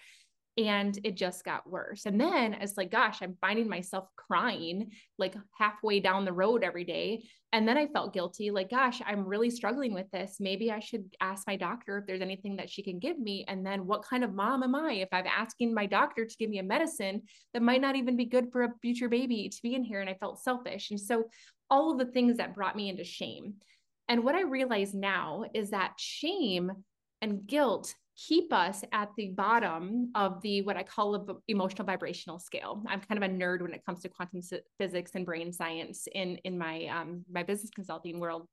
and 0.58 1.00
it 1.04 1.16
just 1.16 1.44
got 1.44 1.68
worse. 1.70 2.06
And 2.06 2.20
then 2.22 2.54
it's 2.54 2.78
like, 2.78 2.92
gosh, 2.92 3.20
I'm 3.22 3.38
finding 3.42 3.68
myself 3.68 4.06
crying 4.16 4.92
like 5.18 5.36
halfway 5.58 6.00
down 6.00 6.26
the 6.26 6.34
road 6.34 6.64
every 6.64 6.84
day. 6.84 7.24
And 7.52 7.68
then 7.68 7.78
I 7.78 7.88
felt 7.88 8.14
guilty, 8.14 8.52
like, 8.52 8.70
gosh, 8.70 9.02
I'm 9.06 9.26
really 9.26 9.50
struggling 9.50 9.94
with 9.94 10.10
this. 10.12 10.38
Maybe 10.40 10.72
I 10.72 10.80
should 10.80 11.06
ask 11.22 11.46
my 11.48 11.56
doctor 11.56 12.00
if 12.00 12.06
there's 12.06 12.22
anything 12.22 12.56
that 12.58 12.70
she 12.70 12.84
can 12.84 13.00
give 13.00 13.18
me. 13.20 13.46
And 13.48 13.66
then 13.66 13.88
what 13.88 14.04
kind 14.04 14.24
of 14.24 14.34
mom 14.34 14.64
am 14.64 14.76
I 14.76 14.94
if 14.94 15.10
I'm 15.12 15.28
asking 15.28 15.74
my 15.74 15.86
doctor 15.86 16.26
to 16.26 16.38
give 16.38 16.50
me 16.50 16.60
a 16.60 16.64
medicine 16.64 17.24
that 17.54 17.62
might 17.62 17.82
not 17.82 17.96
even 17.96 18.16
be 18.16 18.26
good 18.26 18.52
for 18.52 18.64
a 18.64 18.74
future 18.82 19.10
baby 19.10 19.50
to 19.50 19.62
be 19.62 19.76
in 19.76 19.84
here? 19.84 20.02
And 20.02 20.10
I 20.10 20.16
felt 20.16 20.42
selfish. 20.42 20.92
And 20.92 21.00
so 21.00 21.26
all 21.70 21.92
of 21.92 22.00
the 22.00 22.12
things 22.12 22.38
that 22.38 22.56
brought 22.56 22.76
me 22.76 22.90
into 22.90 23.04
shame. 23.04 23.56
And 24.08 24.24
what 24.24 24.36
I 24.36 24.42
realize 24.42 24.94
now 24.94 25.46
is 25.54 25.72
that 25.72 25.94
shame 25.98 26.72
and 27.22 27.48
guilt 27.48 27.96
keep 28.16 28.54
us 28.54 28.84
at 28.92 29.10
the 29.18 29.30
bottom 29.30 30.12
of 30.16 30.42
the 30.42 30.62
what 30.62 30.78
I 30.78 30.84
call 30.84 31.16
a 31.16 31.36
emotional 31.48 31.86
vibrational 31.86 32.40
scale. 32.40 32.84
I'm 32.88 33.02
kind 33.02 33.24
of 33.24 33.30
a 33.30 33.34
nerd 33.34 33.62
when 33.62 33.74
it 33.74 33.86
comes 33.86 34.02
to 34.02 34.10
quantum 34.10 34.42
physics 34.78 35.12
and 35.16 35.26
brain 35.26 35.52
science 35.52 36.08
in 36.14 36.38
in 36.44 36.58
my 36.58 36.86
um, 36.86 37.26
my 37.32 37.44
business 37.44 37.72
consulting 37.72 38.20
world. 38.20 38.48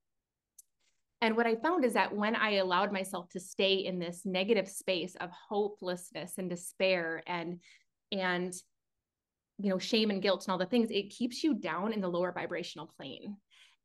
And 1.23 1.37
what 1.37 1.47
I 1.47 1.57
found 1.57 1.85
is 1.85 1.93
that 1.93 2.15
when 2.15 2.35
I 2.35 2.55
allowed 2.55 2.93
myself 2.93 3.29
to 3.31 3.41
stay 3.41 3.75
in 3.75 3.99
this 3.99 4.23
negative 4.25 4.69
space 4.69 5.17
of 5.17 5.31
hopelessness 5.49 6.39
and 6.39 6.49
despair 6.49 7.23
and 7.27 7.61
and 8.11 8.55
you 9.59 9.69
know 9.69 9.79
shame 9.79 10.11
and 10.11 10.23
guilt 10.23 10.45
and 10.47 10.53
all 10.53 10.59
the 10.59 10.67
things, 10.67 10.91
it 10.91 11.11
keeps 11.11 11.45
you 11.45 11.55
down 11.55 11.93
in 11.93 12.01
the 12.01 12.09
lower 12.09 12.33
vibrational 12.33 12.91
plane. 12.97 13.37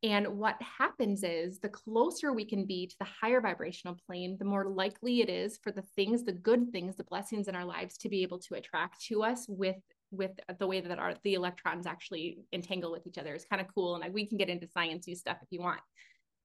And 0.06 0.38
what 0.38 0.54
happens 0.62 1.24
is 1.24 1.58
the 1.58 1.68
closer 1.68 2.32
we 2.32 2.44
can 2.44 2.64
be 2.64 2.86
to 2.86 2.94
the 3.00 3.08
higher 3.20 3.40
vibrational 3.40 3.98
plane, 4.06 4.36
the 4.38 4.44
more 4.44 4.68
likely 4.68 5.20
it 5.20 5.28
is 5.28 5.58
for 5.64 5.72
the 5.72 5.82
things, 5.96 6.22
the 6.22 6.30
good 6.30 6.70
things, 6.70 6.94
the 6.94 7.02
blessings 7.02 7.48
in 7.48 7.56
our 7.56 7.64
lives 7.64 7.96
to 7.98 8.08
be 8.08 8.22
able 8.22 8.38
to 8.40 8.54
attract 8.54 9.04
to 9.06 9.24
us 9.24 9.46
with 9.48 9.76
with 10.12 10.30
the 10.60 10.66
way 10.66 10.80
that 10.80 11.00
our 11.00 11.14
the 11.24 11.34
electrons 11.34 11.86
actually 11.86 12.38
entangle 12.52 12.92
with 12.92 13.04
each 13.08 13.18
other. 13.18 13.34
It's 13.34 13.46
kind 13.46 13.60
of 13.60 13.66
cool. 13.74 13.96
And 13.96 14.14
we 14.14 14.28
can 14.28 14.38
get 14.38 14.48
into 14.48 14.68
sciencey 14.68 15.16
stuff 15.16 15.38
if 15.42 15.48
you 15.50 15.60
want. 15.60 15.80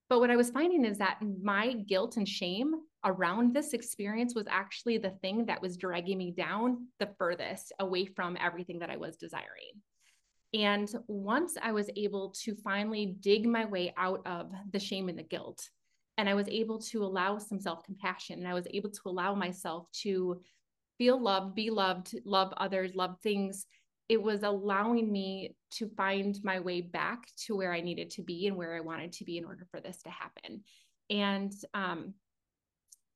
But 0.10 0.20
what 0.20 0.32
I 0.32 0.36
was 0.38 0.50
finding 0.50 0.84
is 0.84 0.98
that 0.98 1.20
my 1.44 1.74
guilt 1.88 2.18
and 2.18 2.28
shame 2.28 2.74
around 3.06 3.54
this 3.54 3.74
experience 3.74 4.34
was 4.34 4.48
actually 4.50 4.98
the 4.98 5.14
thing 5.22 5.46
that 5.46 5.62
was 5.62 5.78
dragging 5.78 6.18
me 6.18 6.32
down 6.32 6.88
the 7.00 7.10
furthest 7.20 7.74
away 7.80 8.08
from 8.08 8.38
everything 8.42 8.80
that 8.80 8.90
I 8.90 8.98
was 8.98 9.18
desiring. 9.18 9.84
And 10.54 10.94
once 11.08 11.56
I 11.62 11.72
was 11.72 11.90
able 11.96 12.34
to 12.44 12.56
finally 12.56 13.16
dig 13.22 13.48
my 13.48 13.66
way 13.66 13.94
out 13.98 14.22
of 14.26 14.52
the 14.72 14.80
shame 14.80 15.08
and 15.08 15.18
the 15.18 15.24
guilt, 15.24 15.70
and 16.18 16.28
I 16.28 16.34
was 16.34 16.48
able 16.50 16.80
to 16.80 17.04
allow 17.04 17.38
some 17.38 17.60
self 17.60 17.84
compassion, 17.84 18.40
and 18.40 18.48
I 18.48 18.54
was 18.54 18.68
able 18.72 18.90
to 18.90 19.02
allow 19.06 19.34
myself 19.34 19.88
to 20.04 20.42
feel 20.98 21.22
loved, 21.22 21.56
be 21.56 21.70
loved, 21.70 22.16
love 22.26 22.54
others, 22.58 22.94
love 22.96 23.16
things, 23.24 23.66
it 24.12 24.22
was 24.22 24.44
allowing 24.44 25.10
me 25.10 25.56
to 25.72 25.88
find 25.96 26.38
my 26.44 26.60
way 26.60 26.82
back 26.82 27.28
to 27.46 27.56
where 27.56 27.72
I 27.72 27.80
needed 27.80 28.10
to 28.10 28.22
be 28.22 28.46
and 28.48 28.58
where 28.58 28.76
I 28.76 28.82
wanted 28.82 29.14
to 29.14 29.24
be 29.24 29.38
in 29.38 29.46
order 29.46 29.66
for 29.72 29.80
this 29.80 30.02
to 30.02 30.10
happen. 30.10 30.66
And 31.10 31.54
um, 31.74 32.14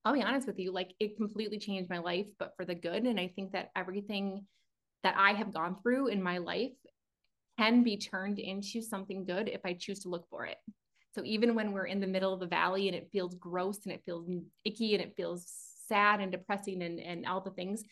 I'll 0.06 0.14
be 0.14 0.24
honest 0.24 0.48
with 0.48 0.58
you, 0.58 0.72
like 0.72 0.94
it 1.02 1.18
completely 1.18 1.60
changed 1.60 1.90
my 1.90 1.98
life, 1.98 2.28
but 2.40 2.54
for 2.56 2.64
the 2.64 2.76
good. 2.76 3.04
And 3.04 3.20
I 3.20 3.28
think 3.28 3.52
that 3.52 3.72
everything 3.76 4.46
that 5.04 5.16
I 5.18 5.34
have 5.34 5.54
gone 5.54 5.76
through 5.84 6.08
in 6.08 6.24
my 6.24 6.38
life 6.38 6.72
can 7.58 7.84
be 7.84 7.98
turned 7.98 8.40
into 8.40 8.82
something 8.82 9.26
good 9.26 9.48
if 9.50 9.62
I 9.66 9.74
choose 9.74 10.00
to 10.00 10.10
look 10.10 10.28
for 10.30 10.46
it. 10.46 10.58
So 11.14 11.22
even 11.24 11.56
when 11.56 11.72
we're 11.72 11.86
in 11.86 12.02
the 12.02 12.08
middle 12.08 12.34
of 12.34 12.42
the 12.42 12.48
valley 12.48 12.88
and 12.88 12.96
it 12.96 13.10
feels 13.12 13.36
gross 13.36 13.80
and 13.86 13.94
it 13.94 14.04
feels 14.06 14.28
icky 14.66 14.94
and 14.94 15.04
it 15.04 15.14
feels 15.16 15.46
sad 15.88 16.20
and 16.20 16.32
depressing 16.32 16.84
and, 16.84 17.00
and 17.00 17.26
all 17.26 17.40
the 17.40 17.52
things, 17.52 17.84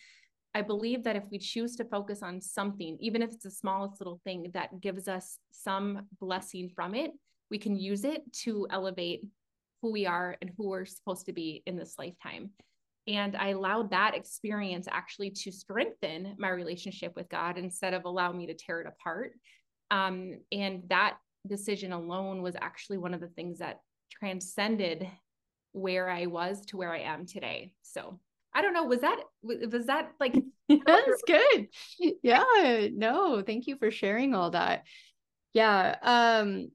I 0.53 0.61
believe 0.61 1.03
that 1.03 1.15
if 1.15 1.23
we 1.31 1.39
choose 1.39 1.75
to 1.77 1.85
focus 1.85 2.21
on 2.21 2.41
something, 2.41 2.97
even 2.99 3.21
if 3.21 3.31
it's 3.31 3.43
the 3.43 3.51
smallest 3.51 3.99
little 3.99 4.19
thing 4.23 4.51
that 4.53 4.81
gives 4.81 5.07
us 5.07 5.37
some 5.51 6.07
blessing 6.19 6.69
from 6.75 6.93
it, 6.93 7.11
we 7.49 7.57
can 7.57 7.75
use 7.75 8.03
it 8.03 8.21
to 8.43 8.67
elevate 8.69 9.25
who 9.81 9.91
we 9.91 10.05
are 10.05 10.37
and 10.41 10.51
who 10.57 10.69
we're 10.69 10.85
supposed 10.85 11.25
to 11.25 11.33
be 11.33 11.63
in 11.65 11.77
this 11.77 11.95
lifetime. 11.97 12.51
And 13.07 13.35
I 13.35 13.49
allowed 13.49 13.91
that 13.91 14.15
experience 14.15 14.87
actually 14.89 15.31
to 15.31 15.51
strengthen 15.51 16.35
my 16.37 16.49
relationship 16.49 17.13
with 17.15 17.29
God 17.29 17.57
instead 17.57 17.93
of 17.93 18.05
allow 18.05 18.31
me 18.31 18.47
to 18.47 18.53
tear 18.53 18.81
it 18.81 18.87
apart. 18.87 19.33
Um, 19.91 20.39
and 20.51 20.83
that 20.89 21.17
decision 21.47 21.91
alone 21.91 22.41
was 22.41 22.55
actually 22.61 22.97
one 22.97 23.13
of 23.13 23.19
the 23.19 23.27
things 23.27 23.59
that 23.59 23.81
transcended 24.11 25.07
where 25.73 26.09
I 26.09 26.27
was 26.27 26.65
to 26.67 26.77
where 26.77 26.93
I 26.93 26.99
am 26.99 27.25
today. 27.25 27.73
So 27.81 28.19
I 28.53 28.61
don't 28.61 28.73
know. 28.73 28.85
Was 28.85 29.01
that 29.01 29.19
was 29.41 29.87
that 29.87 30.11
like 30.19 30.35
that's 30.69 31.23
good? 31.27 31.67
Yeah. 32.23 32.87
No, 32.93 33.41
thank 33.41 33.67
you 33.67 33.75
for 33.77 33.91
sharing 33.91 34.33
all 34.33 34.51
that. 34.51 34.83
Yeah. 35.53 35.95
Um, 36.01 36.69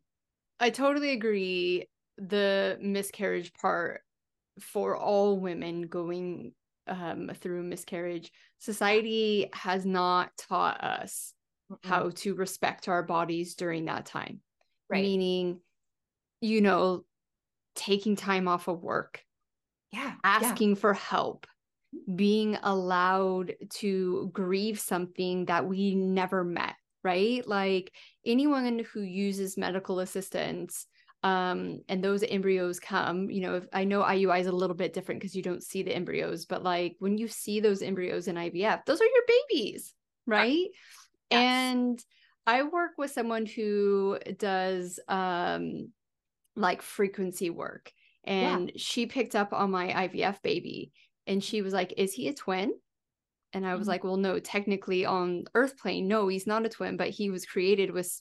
I 0.60 0.70
totally 0.70 1.10
agree. 1.10 1.88
The 2.18 2.78
miscarriage 2.80 3.52
part 3.54 4.02
for 4.60 4.96
all 4.96 5.38
women 5.38 5.82
going 5.82 6.52
um, 6.86 7.30
through 7.34 7.62
miscarriage, 7.62 8.32
society 8.58 9.48
has 9.52 9.84
not 9.84 10.30
taught 10.36 10.82
us 10.82 11.32
mm 11.32 11.76
how 11.82 12.08
to 12.08 12.34
respect 12.34 12.88
our 12.88 13.02
bodies 13.02 13.54
during 13.54 13.84
that 13.84 14.06
time. 14.06 14.40
Right. 14.88 15.02
Meaning, 15.02 15.60
you 16.40 16.62
know, 16.62 17.04
taking 17.74 18.16
time 18.16 18.48
off 18.48 18.68
of 18.68 18.82
work. 18.82 19.22
Yeah. 19.92 20.14
Asking 20.24 20.70
yeah. 20.70 20.76
for 20.76 20.94
help 20.94 21.46
being 22.14 22.58
allowed 22.62 23.54
to 23.70 24.30
grieve 24.32 24.78
something 24.78 25.46
that 25.46 25.66
we 25.66 25.94
never 25.94 26.44
met, 26.44 26.74
right? 27.02 27.46
Like 27.46 27.92
anyone 28.24 28.84
who 28.92 29.00
uses 29.00 29.56
medical 29.56 30.00
assistance 30.00 30.86
um 31.24 31.80
and 31.88 32.02
those 32.02 32.22
embryos 32.22 32.78
come 32.78 33.28
you 33.28 33.40
know 33.40 33.56
if, 33.56 33.64
i 33.72 33.84
know 33.84 34.02
iui 34.02 34.40
is 34.40 34.46
a 34.46 34.52
little 34.52 34.76
bit 34.76 34.92
different 34.92 35.20
because 35.20 35.34
you 35.34 35.42
don't 35.42 35.64
see 35.64 35.82
the 35.82 35.94
embryos 35.94 36.44
but 36.44 36.62
like 36.62 36.94
when 37.00 37.18
you 37.18 37.26
see 37.26 37.58
those 37.58 37.82
embryos 37.82 38.28
in 38.28 38.36
ivf 38.36 38.84
those 38.84 39.00
are 39.00 39.04
your 39.04 39.24
babies 39.50 39.94
right 40.26 40.68
yes. 41.30 41.40
and 41.40 42.04
i 42.46 42.62
work 42.62 42.92
with 42.96 43.10
someone 43.10 43.46
who 43.46 44.16
does 44.38 45.00
um 45.08 45.88
like 46.54 46.82
frequency 46.82 47.50
work 47.50 47.92
and 48.22 48.68
yeah. 48.68 48.74
she 48.76 49.06
picked 49.06 49.34
up 49.34 49.52
on 49.52 49.72
my 49.72 49.88
ivf 49.88 50.40
baby 50.42 50.92
and 51.28 51.44
she 51.44 51.62
was 51.62 51.72
like, 51.72 51.94
Is 51.96 52.12
he 52.12 52.26
a 52.28 52.34
twin? 52.34 52.72
And 53.52 53.64
I 53.64 53.74
was 53.74 53.82
mm-hmm. 53.82 53.90
like, 53.90 54.04
Well, 54.04 54.16
no, 54.16 54.40
technically 54.40 55.04
on 55.04 55.44
Earth 55.54 55.78
plane, 55.78 56.08
no, 56.08 56.26
he's 56.26 56.46
not 56.46 56.66
a 56.66 56.70
twin, 56.70 56.96
but 56.96 57.10
he 57.10 57.30
was 57.30 57.44
created 57.44 57.92
with 57.92 58.20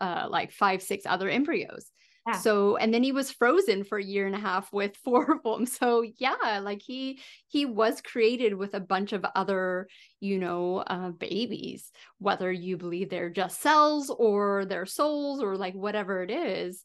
uh, 0.00 0.28
like 0.30 0.52
five, 0.52 0.80
six 0.82 1.04
other 1.04 1.28
embryos. 1.28 1.90
Yeah. 2.26 2.38
So 2.38 2.76
and 2.76 2.92
then 2.92 3.02
he 3.02 3.12
was 3.12 3.30
frozen 3.30 3.84
for 3.84 3.98
a 3.98 4.04
year 4.04 4.26
and 4.26 4.34
a 4.34 4.40
half 4.40 4.72
with 4.72 4.96
four 5.04 5.32
of 5.32 5.42
them. 5.42 5.66
So 5.66 6.04
yeah, 6.16 6.60
like 6.62 6.82
he 6.82 7.20
he 7.48 7.66
was 7.66 8.00
created 8.00 8.54
with 8.54 8.74
a 8.74 8.80
bunch 8.80 9.12
of 9.12 9.24
other, 9.34 9.88
you 10.20 10.38
know, 10.38 10.78
uh, 10.78 11.10
babies, 11.10 11.90
whether 12.18 12.50
you 12.50 12.76
believe 12.76 13.10
they're 13.10 13.30
just 13.30 13.60
cells 13.60 14.10
or 14.10 14.64
their 14.64 14.86
souls 14.86 15.42
or 15.42 15.56
like 15.56 15.74
whatever 15.74 16.22
it 16.22 16.30
is. 16.30 16.84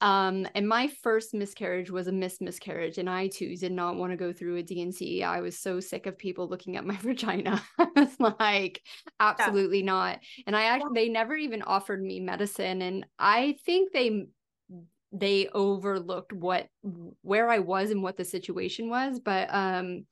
Um, 0.00 0.46
and 0.54 0.68
my 0.68 0.88
first 1.02 1.32
miscarriage 1.32 1.90
was 1.90 2.08
a 2.08 2.12
missed 2.12 2.42
miscarriage, 2.42 2.98
and 2.98 3.08
I 3.08 3.28
too 3.28 3.56
did 3.56 3.72
not 3.72 3.96
want 3.96 4.12
to 4.12 4.18
go 4.18 4.34
through 4.34 4.56
a 4.56 4.62
D&C. 4.62 5.22
I 5.22 5.40
was 5.40 5.58
so 5.58 5.80
sick 5.80 6.04
of 6.04 6.18
people 6.18 6.46
looking 6.46 6.76
at 6.76 6.84
my 6.84 6.96
vagina. 7.00 7.62
I 7.78 7.86
was 7.96 8.14
like, 8.20 8.82
absolutely 9.18 9.78
yeah. 9.78 9.86
not. 9.86 10.18
And 10.46 10.54
I 10.54 10.64
actually, 10.64 10.90
they 10.94 11.08
never 11.08 11.34
even 11.34 11.62
offered 11.62 12.02
me 12.02 12.20
medicine, 12.20 12.82
and 12.82 13.06
I 13.18 13.56
think 13.64 13.92
they 13.92 14.26
they 15.14 15.48
overlooked 15.48 16.32
what 16.32 16.68
where 17.22 17.48
I 17.48 17.60
was 17.60 17.90
and 17.90 18.02
what 18.02 18.16
the 18.16 18.24
situation 18.24 18.90
was. 18.90 19.20
But 19.20 19.48
um, 19.52 20.06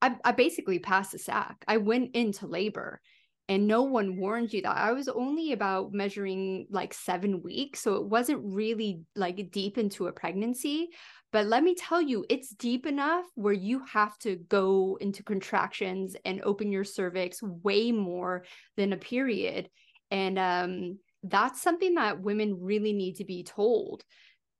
I, 0.00 0.16
I 0.24 0.32
basically 0.32 0.78
passed 0.78 1.12
the 1.12 1.18
sac. 1.18 1.64
I 1.68 1.76
went 1.76 2.16
into 2.16 2.46
labor 2.46 3.00
and 3.48 3.66
no 3.66 3.82
one 3.82 4.16
warned 4.16 4.52
you 4.52 4.62
that 4.62 4.76
i 4.76 4.92
was 4.92 5.08
only 5.08 5.52
about 5.52 5.92
measuring 5.92 6.66
like 6.70 6.94
seven 6.94 7.42
weeks 7.42 7.80
so 7.80 7.96
it 7.96 8.04
wasn't 8.04 8.40
really 8.42 9.02
like 9.16 9.50
deep 9.50 9.78
into 9.78 10.06
a 10.06 10.12
pregnancy 10.12 10.88
but 11.32 11.46
let 11.46 11.62
me 11.62 11.74
tell 11.74 12.00
you 12.00 12.24
it's 12.28 12.50
deep 12.50 12.86
enough 12.86 13.24
where 13.34 13.52
you 13.52 13.82
have 13.84 14.16
to 14.18 14.36
go 14.48 14.96
into 15.00 15.22
contractions 15.22 16.14
and 16.24 16.42
open 16.42 16.70
your 16.70 16.84
cervix 16.84 17.42
way 17.42 17.90
more 17.90 18.44
than 18.76 18.92
a 18.92 18.96
period 18.96 19.68
and 20.10 20.38
um 20.38 20.98
that's 21.22 21.62
something 21.62 21.94
that 21.94 22.20
women 22.20 22.58
really 22.60 22.92
need 22.92 23.16
to 23.16 23.24
be 23.24 23.44
told 23.44 24.04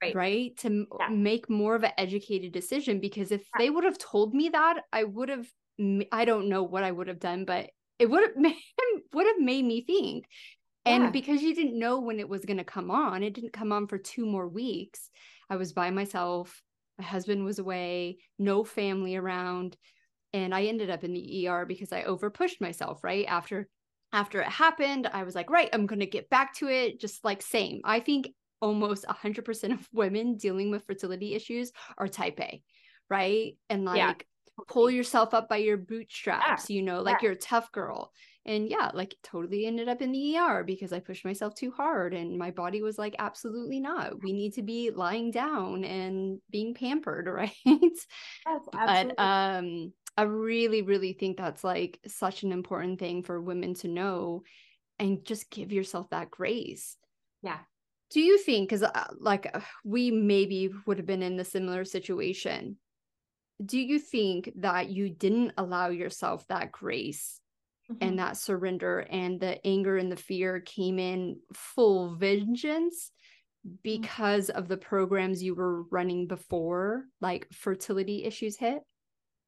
right, 0.01 0.15
right? 0.15 0.57
to 0.59 0.87
yeah. 1.01 1.09
make 1.09 1.51
more 1.51 1.75
of 1.75 1.85
an 1.85 1.93
educated 1.99 2.53
decision 2.53 3.01
because 3.01 3.33
if 3.33 3.41
yeah. 3.41 3.59
they 3.59 3.71
would 3.71 3.85
have 3.85 3.99
told 3.99 4.35
me 4.35 4.49
that 4.49 4.83
i 4.93 5.05
would 5.05 5.29
have 5.29 5.47
I 6.13 6.27
don't 6.27 6.49
know 6.49 6.63
what 6.63 6.85
I 6.85 6.91
would 6.91 7.09
have 7.09 7.19
done, 7.19 7.45
but 7.45 7.71
it 7.99 8.11
would 8.11 8.23
have 8.23 8.37
made 8.37 8.57
would 9.13 9.27
have 9.27 9.41
made 9.41 9.65
me 9.65 9.83
think 9.83 10.27
and 10.85 11.05
yeah. 11.05 11.11
because 11.11 11.43
you 11.43 11.55
didn't 11.55 11.79
know 11.79 12.01
when 12.01 12.19
it 12.19 12.29
was 12.29 12.45
going 12.45 12.57
to 12.57 12.65
come 12.65 12.91
on 12.91 13.23
it 13.23 13.35
didn't 13.35 13.53
come 13.53 13.73
on 13.73 13.87
for 13.87 13.99
two 13.99 14.27
more 14.27 14.49
weeks 14.49 15.11
i 15.51 15.57
was 15.57 15.73
by 15.73 15.91
myself 15.91 16.63
my 16.99 17.05
husband 17.05 17.45
was 17.45 17.59
away 17.59 18.19
no 18.39 18.65
family 18.65 19.17
around 19.17 19.77
and 20.33 20.55
i 20.55 20.65
ended 20.65 20.91
up 20.91 21.05
in 21.05 21.13
the 21.13 21.49
er 21.49 21.67
because 21.67 21.93
i 21.93 22.03
overpushed 22.03 22.61
myself 22.61 23.05
right 23.05 23.27
after 23.29 23.69
after 24.13 24.41
it 24.41 24.49
happened 24.49 25.07
i 25.13 25.23
was 25.23 25.35
like 25.35 25.51
right 25.51 25.69
i'm 25.73 25.87
going 25.87 26.01
to 26.01 26.07
get 26.07 26.29
back 26.31 26.55
to 26.55 26.69
it 26.69 27.01
just 27.01 27.25
like 27.25 27.43
same 27.43 27.81
i 27.85 28.01
think 28.01 28.31
almost 28.61 29.05
100% 29.07 29.73
of 29.73 29.89
women 29.93 30.37
dealing 30.37 30.71
with 30.71 30.87
fertility 30.87 31.35
issues 31.35 31.73
are 31.99 32.07
type 32.07 32.39
a 32.41 32.63
right 33.11 33.57
and 33.69 33.85
like 33.85 33.97
yeah 33.99 34.15
pull 34.69 34.91
yourself 34.91 35.33
up 35.35 35.49
by 35.49 35.57
your 35.57 35.77
bootstraps, 35.79 36.69
Yeah. 36.69 36.77
you 36.77 36.83
know, 36.83 37.01
like 37.01 37.17
Yeah. 37.23 37.27
you're 37.29 37.33
a 37.33 37.37
tough 37.37 37.73
girl. 37.73 38.13
And 38.45 38.69
yeah, 38.69 38.91
like 38.93 39.17
totally 39.23 39.67
ended 39.67 39.89
up 39.89 40.03
in 40.03 40.13
the 40.13 40.37
ER 40.37 40.63
because 40.63 40.93
I 40.93 41.01
pushed 41.01 41.25
myself 41.25 41.55
too 41.55 41.71
hard 41.71 42.13
and 42.13 42.39
my 42.39 42.51
body 42.51 42.83
was 42.83 42.99
like, 42.99 43.17
absolutely 43.19 43.81
not. 43.81 44.23
We 44.23 44.33
need 44.33 44.53
to 44.55 44.63
be 44.63 44.91
lying 44.91 45.31
down 45.31 45.85
and 45.85 46.39
being 46.51 46.75
pampered, 46.75 47.27
right? 47.33 47.51
Yes, 48.47 48.69
but 48.73 49.15
absolutely. 49.17 49.17
um 49.19 49.93
I 50.17 50.23
really, 50.23 50.83
really 50.83 51.13
think 51.15 51.37
that's 51.37 51.65
like 51.65 51.99
such 52.07 52.43
an 52.43 52.53
important 52.53 52.99
thing 52.99 53.23
for 53.23 53.41
women 53.41 53.75
to 53.75 53.89
know 53.89 54.43
and 54.99 55.25
just 55.25 55.51
give 55.51 55.73
yourself 55.73 56.11
that 56.11 56.31
grace. 56.31 56.97
yeah. 57.43 57.59
Do 58.11 58.21
you 58.21 58.37
think, 58.37 58.69
because 58.69 58.83
uh, 58.83 59.07
like 59.19 59.51
uh, 59.55 59.61
we 59.85 60.11
maybe 60.11 60.71
would 60.87 60.99
have 60.99 61.07
been 61.07 61.23
in 61.23 61.41
a 61.41 61.45
similar 61.45 61.87
situation, 61.87 62.77
do 63.65 63.79
you 63.79 63.99
think 63.99 64.53
that 64.57 64.91
you 64.91 65.09
didn't 65.09 65.53
allow 65.57 65.89
yourself 65.89 66.47
that 66.49 66.73
grace 66.73 67.41
Mhm. 67.91 67.97
and 68.01 68.19
that 68.19 68.37
surrender 68.37 69.01
and 69.01 69.41
the 69.41 69.67
anger 69.67 69.97
and 69.97 70.13
the 70.13 70.17
fear 70.17 70.61
came 70.61 70.99
in 70.99 71.41
full 71.55 72.15
vengeance 72.17 73.11
because 73.83 74.51
of 74.51 74.69
the 74.69 74.77
programs 74.77 75.43
you 75.43 75.55
were 75.55 75.85
running 75.85 76.27
before, 76.27 77.05
like 77.21 77.49
fertility 77.53 78.25
issues 78.25 78.57
hit? 78.57 78.83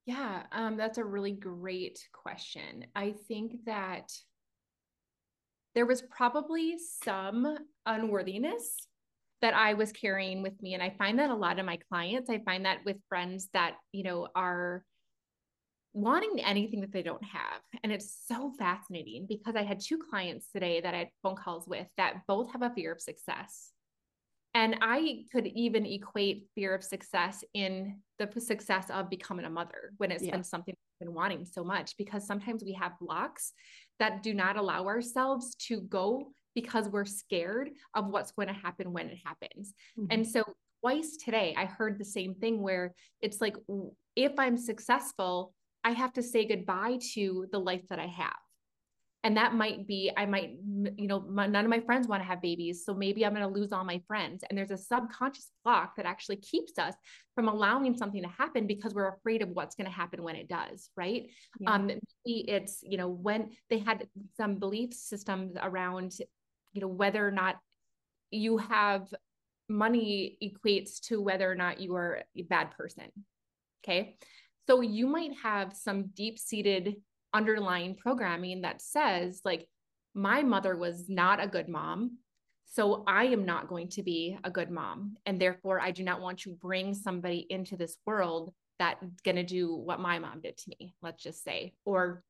Yeah, 0.06 0.42
um, 0.52 0.76
that's 0.76 0.98
a 0.98 1.04
really 1.04 1.32
great 1.32 1.98
question. 2.12 2.86
I 2.94 3.14
think 3.26 3.64
that 3.64 4.12
there 5.74 5.86
was 5.86 6.02
probably 6.02 6.76
some 7.02 7.56
unworthiness 7.86 8.86
that 9.40 9.54
I 9.54 9.74
was 9.74 9.92
carrying 9.92 10.42
with 10.42 10.60
me. 10.62 10.74
And 10.74 10.82
I 10.82 10.90
find 10.90 11.18
that 11.18 11.30
a 11.30 11.34
lot 11.34 11.58
of 11.58 11.66
my 11.66 11.78
clients, 11.90 12.30
I 12.30 12.38
find 12.38 12.64
that 12.66 12.78
with 12.84 12.96
friends 13.08 13.48
that, 13.52 13.74
you 13.92 14.02
know, 14.02 14.28
are 14.34 14.84
wanting 15.92 16.40
anything 16.40 16.80
that 16.80 16.92
they 16.92 17.02
don't 17.02 17.24
have. 17.24 17.60
And 17.82 17.92
it's 17.92 18.24
so 18.26 18.52
fascinating 18.58 19.26
because 19.28 19.54
I 19.56 19.62
had 19.62 19.80
two 19.80 19.98
clients 19.98 20.48
today 20.52 20.80
that 20.80 20.94
I 20.94 20.98
had 20.98 21.08
phone 21.22 21.36
calls 21.36 21.66
with 21.68 21.86
that 21.96 22.26
both 22.26 22.52
have 22.52 22.62
a 22.62 22.70
fear 22.70 22.92
of 22.92 23.00
success. 23.00 23.73
And 24.54 24.76
I 24.80 25.24
could 25.32 25.46
even 25.48 25.84
equate 25.84 26.46
fear 26.54 26.74
of 26.74 26.84
success 26.84 27.42
in 27.54 28.00
the 28.18 28.40
success 28.40 28.88
of 28.88 29.10
becoming 29.10 29.44
a 29.44 29.50
mother 29.50 29.92
when 29.96 30.12
it's 30.12 30.22
Yeah. 30.24 30.32
been 30.32 30.44
something 30.44 30.74
I've 30.74 31.06
been 31.06 31.14
wanting 31.14 31.44
so 31.44 31.64
much 31.64 31.96
because 31.96 32.24
sometimes 32.26 32.62
we 32.64 32.72
have 32.74 32.92
blocks 33.00 33.52
that 33.98 34.22
do 34.22 34.32
not 34.32 34.56
allow 34.56 34.86
ourselves 34.86 35.56
to 35.66 35.80
go 35.80 36.32
because 36.54 36.88
we're 36.88 37.04
scared 37.04 37.70
of 37.94 38.06
what's 38.06 38.30
going 38.30 38.46
to 38.48 38.54
happen 38.54 38.92
when 38.92 39.08
it 39.10 39.18
happens. 39.24 39.74
Mhm. 39.98 40.06
And 40.10 40.26
so 40.26 40.44
twice 40.82 41.16
today, 41.16 41.52
I 41.56 41.64
heard 41.64 41.98
the 41.98 42.04
same 42.04 42.34
thing 42.36 42.62
where 42.62 42.94
it's 43.20 43.40
like, 43.40 43.56
if 44.14 44.38
I'm 44.38 44.56
successful, 44.56 45.52
I 45.82 45.90
have 45.90 46.12
to 46.12 46.22
say 46.22 46.46
goodbye 46.46 46.98
to 47.14 47.48
the 47.50 47.58
life 47.58 47.88
that 47.88 47.98
I 47.98 48.06
have. 48.06 48.36
And 49.24 49.38
that 49.38 49.54
might 49.54 49.86
be, 49.86 50.12
I 50.18 50.26
might, 50.26 50.58
you 50.98 51.06
know, 51.06 51.20
my, 51.20 51.46
none 51.46 51.64
of 51.64 51.70
my 51.70 51.80
friends 51.80 52.06
want 52.06 52.22
to 52.22 52.26
have 52.26 52.42
babies. 52.42 52.84
So 52.84 52.92
maybe 52.92 53.24
I'm 53.24 53.34
going 53.34 53.42
to 53.42 53.60
lose 53.60 53.72
all 53.72 53.82
my 53.82 54.02
friends. 54.06 54.44
And 54.48 54.56
there's 54.56 54.70
a 54.70 54.76
subconscious 54.76 55.50
block 55.64 55.96
that 55.96 56.04
actually 56.04 56.36
keeps 56.36 56.78
us 56.78 56.94
from 57.34 57.48
allowing 57.48 57.96
something 57.96 58.22
to 58.22 58.28
happen 58.28 58.66
because 58.66 58.92
we're 58.92 59.08
afraid 59.08 59.40
of 59.40 59.48
what's 59.48 59.76
going 59.76 59.86
to 59.86 59.90
happen 59.90 60.22
when 60.22 60.36
it 60.36 60.46
does. 60.46 60.90
Right. 60.94 61.30
Yeah. 61.58 61.72
Um, 61.72 61.86
maybe 61.86 62.50
it's, 62.50 62.80
you 62.82 62.98
know, 62.98 63.08
when 63.08 63.52
they 63.70 63.78
had 63.78 64.06
some 64.36 64.56
belief 64.56 64.92
systems 64.92 65.56
around, 65.60 66.18
you 66.74 66.82
know, 66.82 66.88
whether 66.88 67.26
or 67.26 67.32
not 67.32 67.56
you 68.30 68.58
have 68.58 69.08
money 69.70 70.36
equates 70.42 71.00
to 71.00 71.22
whether 71.22 71.50
or 71.50 71.54
not 71.54 71.80
you 71.80 71.96
are 71.96 72.22
a 72.36 72.42
bad 72.42 72.72
person. 72.72 73.06
Okay. 73.82 74.18
So 74.66 74.82
you 74.82 75.06
might 75.06 75.32
have 75.42 75.72
some 75.72 76.10
deep 76.14 76.38
seated 76.38 76.96
underlying 77.34 77.96
programming 77.96 78.62
that 78.62 78.80
says, 78.80 79.40
like, 79.44 79.66
my 80.14 80.42
mother 80.42 80.76
was 80.76 81.08
not 81.08 81.42
a 81.42 81.48
good 81.48 81.68
mom. 81.68 82.18
So 82.66 83.04
I 83.06 83.24
am 83.26 83.44
not 83.44 83.68
going 83.68 83.88
to 83.90 84.02
be 84.02 84.38
a 84.44 84.50
good 84.50 84.70
mom. 84.70 85.16
And 85.26 85.40
therefore, 85.40 85.80
I 85.80 85.90
do 85.90 86.02
not 86.02 86.20
want 86.20 86.38
to 86.40 86.50
bring 86.54 86.94
somebody 86.94 87.46
into 87.50 87.76
this 87.76 87.98
world 88.06 88.52
that's 88.78 89.04
going 89.24 89.36
to 89.36 89.44
do 89.44 89.74
what 89.74 90.00
my 90.00 90.18
mom 90.18 90.40
did 90.40 90.56
to 90.56 90.70
me, 90.70 90.94
let's 91.02 91.22
just 91.22 91.44
say. 91.44 91.74
Or 91.84 92.22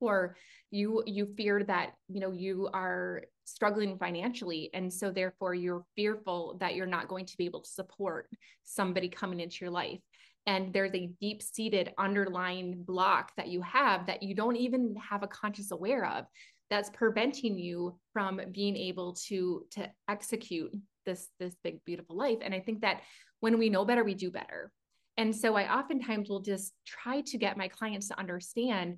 or 0.00 0.36
you 0.70 1.02
you 1.06 1.26
fear 1.36 1.64
that 1.64 1.92
you 2.08 2.20
know 2.20 2.32
you 2.32 2.68
are 2.72 3.22
struggling 3.44 3.98
financially 3.98 4.70
and 4.74 4.92
so 4.92 5.10
therefore 5.10 5.54
you're 5.54 5.84
fearful 5.96 6.56
that 6.60 6.74
you're 6.74 6.86
not 6.86 7.08
going 7.08 7.26
to 7.26 7.36
be 7.36 7.46
able 7.46 7.62
to 7.62 7.70
support 7.70 8.28
somebody 8.64 9.08
coming 9.08 9.40
into 9.40 9.58
your 9.62 9.70
life 9.70 10.00
and 10.48 10.72
there's 10.72 10.94
a 10.94 11.10
deep 11.20 11.42
seated 11.42 11.92
underlying 11.98 12.82
block 12.82 13.32
that 13.36 13.48
you 13.48 13.60
have 13.60 14.06
that 14.06 14.22
you 14.22 14.34
don't 14.34 14.56
even 14.56 14.96
have 14.96 15.22
a 15.22 15.28
conscious 15.28 15.72
aware 15.72 16.06
of 16.06 16.24
that's 16.70 16.88
preventing 16.88 17.58
you 17.58 17.98
from 18.14 18.40
being 18.50 18.74
able 18.74 19.12
to 19.12 19.66
to 19.70 19.86
execute 20.08 20.74
this 21.04 21.28
this 21.38 21.54
big 21.62 21.84
beautiful 21.84 22.16
life. 22.16 22.38
And 22.40 22.54
i 22.54 22.60
think 22.60 22.80
that 22.80 23.02
when 23.40 23.58
we 23.58 23.68
know 23.68 23.84
better 23.84 24.02
we 24.02 24.14
do 24.14 24.30
better. 24.30 24.72
And 25.18 25.36
so 25.36 25.54
i 25.54 25.78
oftentimes 25.78 26.30
will 26.30 26.40
just 26.40 26.72
try 26.86 27.20
to 27.26 27.36
get 27.36 27.58
my 27.58 27.68
clients 27.68 28.08
to 28.08 28.18
understand 28.18 28.96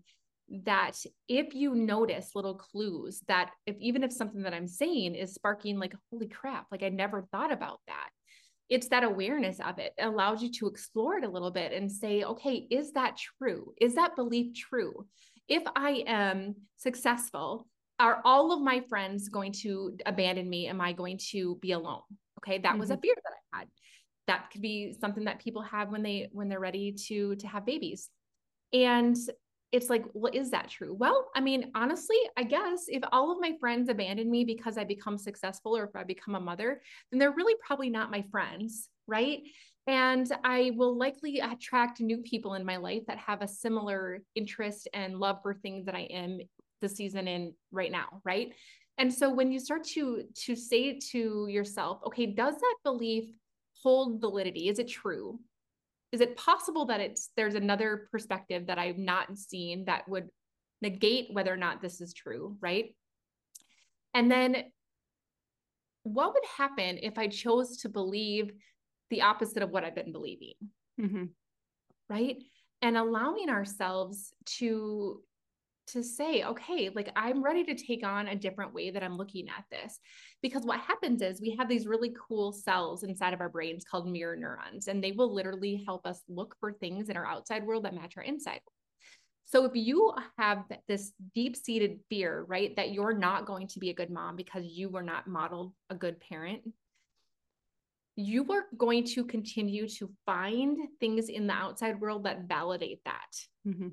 that 0.64 0.96
if 1.26 1.52
you 1.54 1.74
notice 1.74 2.36
little 2.36 2.54
clues 2.54 3.22
that 3.26 3.50
if 3.66 3.76
even 3.80 4.04
if 4.04 4.12
something 4.12 4.42
that 4.42 4.54
I'm 4.54 4.68
saying 4.68 5.16
is 5.16 5.34
sparking 5.34 5.80
like 5.80 5.94
holy 6.10 6.28
crap 6.28 6.66
like 6.70 6.84
I 6.84 6.90
never 6.90 7.22
thought 7.32 7.52
about 7.52 7.80
that 7.88 8.10
it's 8.70 8.88
that 8.88 9.02
awareness 9.02 9.58
of 9.60 9.78
it. 9.78 9.92
it 9.98 10.04
allows 10.04 10.42
you 10.42 10.50
to 10.52 10.68
explore 10.68 11.18
it 11.18 11.24
a 11.24 11.28
little 11.28 11.50
bit 11.50 11.72
and 11.72 11.90
say 11.90 12.22
okay 12.22 12.66
is 12.70 12.92
that 12.92 13.18
true? 13.18 13.74
Is 13.80 13.94
that 13.96 14.16
belief 14.16 14.54
true? 14.54 15.06
If 15.48 15.62
I 15.76 16.04
am 16.06 16.54
successful 16.76 17.66
are 17.98 18.22
all 18.24 18.50
of 18.52 18.62
my 18.62 18.80
friends 18.88 19.28
going 19.28 19.52
to 19.52 19.94
abandon 20.06 20.48
me? 20.48 20.68
Am 20.68 20.80
I 20.80 20.92
going 20.92 21.18
to 21.32 21.56
be 21.60 21.72
alone? 21.72 22.00
Okay 22.38 22.58
that 22.58 22.78
was 22.78 22.90
a 22.90 22.94
mm-hmm. 22.94 23.02
fear 23.02 23.14
that 23.16 23.32
I 23.52 23.58
had. 23.58 23.68
That 24.26 24.50
could 24.50 24.62
be 24.62 24.94
something 24.98 25.24
that 25.24 25.40
people 25.40 25.62
have 25.62 25.90
when 25.90 26.02
they 26.02 26.28
when 26.32 26.48
they're 26.48 26.60
ready 26.60 26.92
to 27.08 27.36
to 27.36 27.46
have 27.46 27.66
babies. 27.66 28.08
And 28.72 29.16
it's 29.72 29.88
like, 29.88 30.04
well, 30.14 30.32
is 30.34 30.50
that 30.50 30.68
true? 30.68 30.94
Well, 30.94 31.30
I 31.34 31.40
mean, 31.40 31.70
honestly, 31.74 32.16
I 32.36 32.42
guess 32.42 32.84
if 32.88 33.02
all 33.12 33.30
of 33.30 33.38
my 33.40 33.52
friends 33.60 33.88
abandon 33.88 34.30
me 34.30 34.44
because 34.44 34.76
I 34.76 34.84
become 34.84 35.16
successful 35.16 35.76
or 35.76 35.84
if 35.84 35.94
I 35.94 36.02
become 36.02 36.34
a 36.34 36.40
mother, 36.40 36.82
then 37.10 37.18
they're 37.18 37.30
really 37.30 37.54
probably 37.64 37.90
not 37.90 38.10
my 38.10 38.24
friends, 38.30 38.88
right? 39.06 39.42
And 39.86 40.30
I 40.44 40.72
will 40.76 40.96
likely 40.96 41.38
attract 41.38 42.00
new 42.00 42.18
people 42.18 42.54
in 42.54 42.64
my 42.64 42.76
life 42.76 43.02
that 43.06 43.18
have 43.18 43.42
a 43.42 43.48
similar 43.48 44.22
interest 44.34 44.88
and 44.92 45.18
love 45.18 45.38
for 45.42 45.54
things 45.54 45.86
that 45.86 45.94
I 45.94 46.02
am 46.10 46.40
the 46.80 46.88
season 46.88 47.28
in 47.28 47.54
right 47.70 47.92
now, 47.92 48.20
right? 48.24 48.52
And 48.98 49.12
so 49.12 49.32
when 49.32 49.50
you 49.50 49.58
start 49.58 49.84
to 49.94 50.24
to 50.44 50.54
say 50.54 50.98
to 51.12 51.46
yourself, 51.48 52.00
okay, 52.06 52.26
does 52.26 52.54
that 52.54 52.76
belief 52.84 53.24
hold 53.82 54.20
validity? 54.20 54.68
Is 54.68 54.78
it 54.78 54.88
true? 54.88 55.40
Is 56.12 56.20
it 56.20 56.36
possible 56.36 56.86
that 56.86 57.00
it's 57.00 57.30
there's 57.36 57.54
another 57.54 58.08
perspective 58.10 58.66
that 58.66 58.78
I've 58.78 58.98
not 58.98 59.36
seen 59.38 59.84
that 59.84 60.08
would 60.08 60.28
negate 60.82 61.32
whether 61.32 61.52
or 61.52 61.56
not 61.56 61.80
this 61.80 62.00
is 62.00 62.12
true, 62.12 62.56
right? 62.60 62.94
And 64.14 64.30
then 64.30 64.64
what 66.02 66.34
would 66.34 66.44
happen 66.56 66.98
if 67.02 67.18
I 67.18 67.28
chose 67.28 67.78
to 67.78 67.88
believe 67.88 68.52
the 69.10 69.22
opposite 69.22 69.62
of 69.62 69.70
what 69.70 69.84
I've 69.84 69.94
been 69.94 70.12
believing, 70.12 70.54
Mhm. 70.98 71.30
right? 72.08 72.42
And 72.82 72.96
allowing 72.96 73.50
ourselves 73.50 74.32
to 74.58 75.22
to 75.92 76.02
say, 76.02 76.44
okay, 76.44 76.90
like 76.94 77.10
I'm 77.16 77.42
ready 77.42 77.64
to 77.64 77.74
take 77.74 78.04
on 78.04 78.28
a 78.28 78.36
different 78.36 78.74
way 78.74 78.90
that 78.90 79.02
I'm 79.02 79.16
looking 79.16 79.48
at 79.48 79.64
this. 79.70 79.98
Because 80.42 80.64
what 80.64 80.80
happens 80.80 81.22
is 81.22 81.40
we 81.40 81.56
have 81.56 81.68
these 81.68 81.86
really 81.86 82.14
cool 82.28 82.52
cells 82.52 83.02
inside 83.02 83.34
of 83.34 83.40
our 83.40 83.48
brains 83.48 83.84
called 83.84 84.08
mirror 84.08 84.36
neurons, 84.36 84.88
and 84.88 85.02
they 85.02 85.12
will 85.12 85.34
literally 85.34 85.82
help 85.86 86.06
us 86.06 86.22
look 86.28 86.56
for 86.60 86.72
things 86.72 87.08
in 87.08 87.16
our 87.16 87.26
outside 87.26 87.66
world 87.66 87.84
that 87.84 87.94
match 87.94 88.16
our 88.16 88.22
inside. 88.22 88.60
So 89.44 89.64
if 89.64 89.72
you 89.74 90.12
have 90.38 90.64
this 90.86 91.12
deep 91.34 91.56
seated 91.56 91.98
fear, 92.08 92.44
right, 92.46 92.74
that 92.76 92.92
you're 92.92 93.16
not 93.16 93.46
going 93.46 93.66
to 93.68 93.80
be 93.80 93.90
a 93.90 93.94
good 93.94 94.10
mom 94.10 94.36
because 94.36 94.64
you 94.64 94.88
were 94.88 95.02
not 95.02 95.26
modeled 95.26 95.72
a 95.90 95.94
good 95.96 96.20
parent, 96.20 96.62
you 98.14 98.46
are 98.52 98.66
going 98.76 99.04
to 99.04 99.24
continue 99.24 99.88
to 99.88 100.10
find 100.26 100.78
things 101.00 101.28
in 101.28 101.46
the 101.46 101.52
outside 101.52 102.00
world 102.00 102.24
that 102.24 102.42
validate 102.46 103.00
that 103.04 103.46
Mhm. 103.66 103.92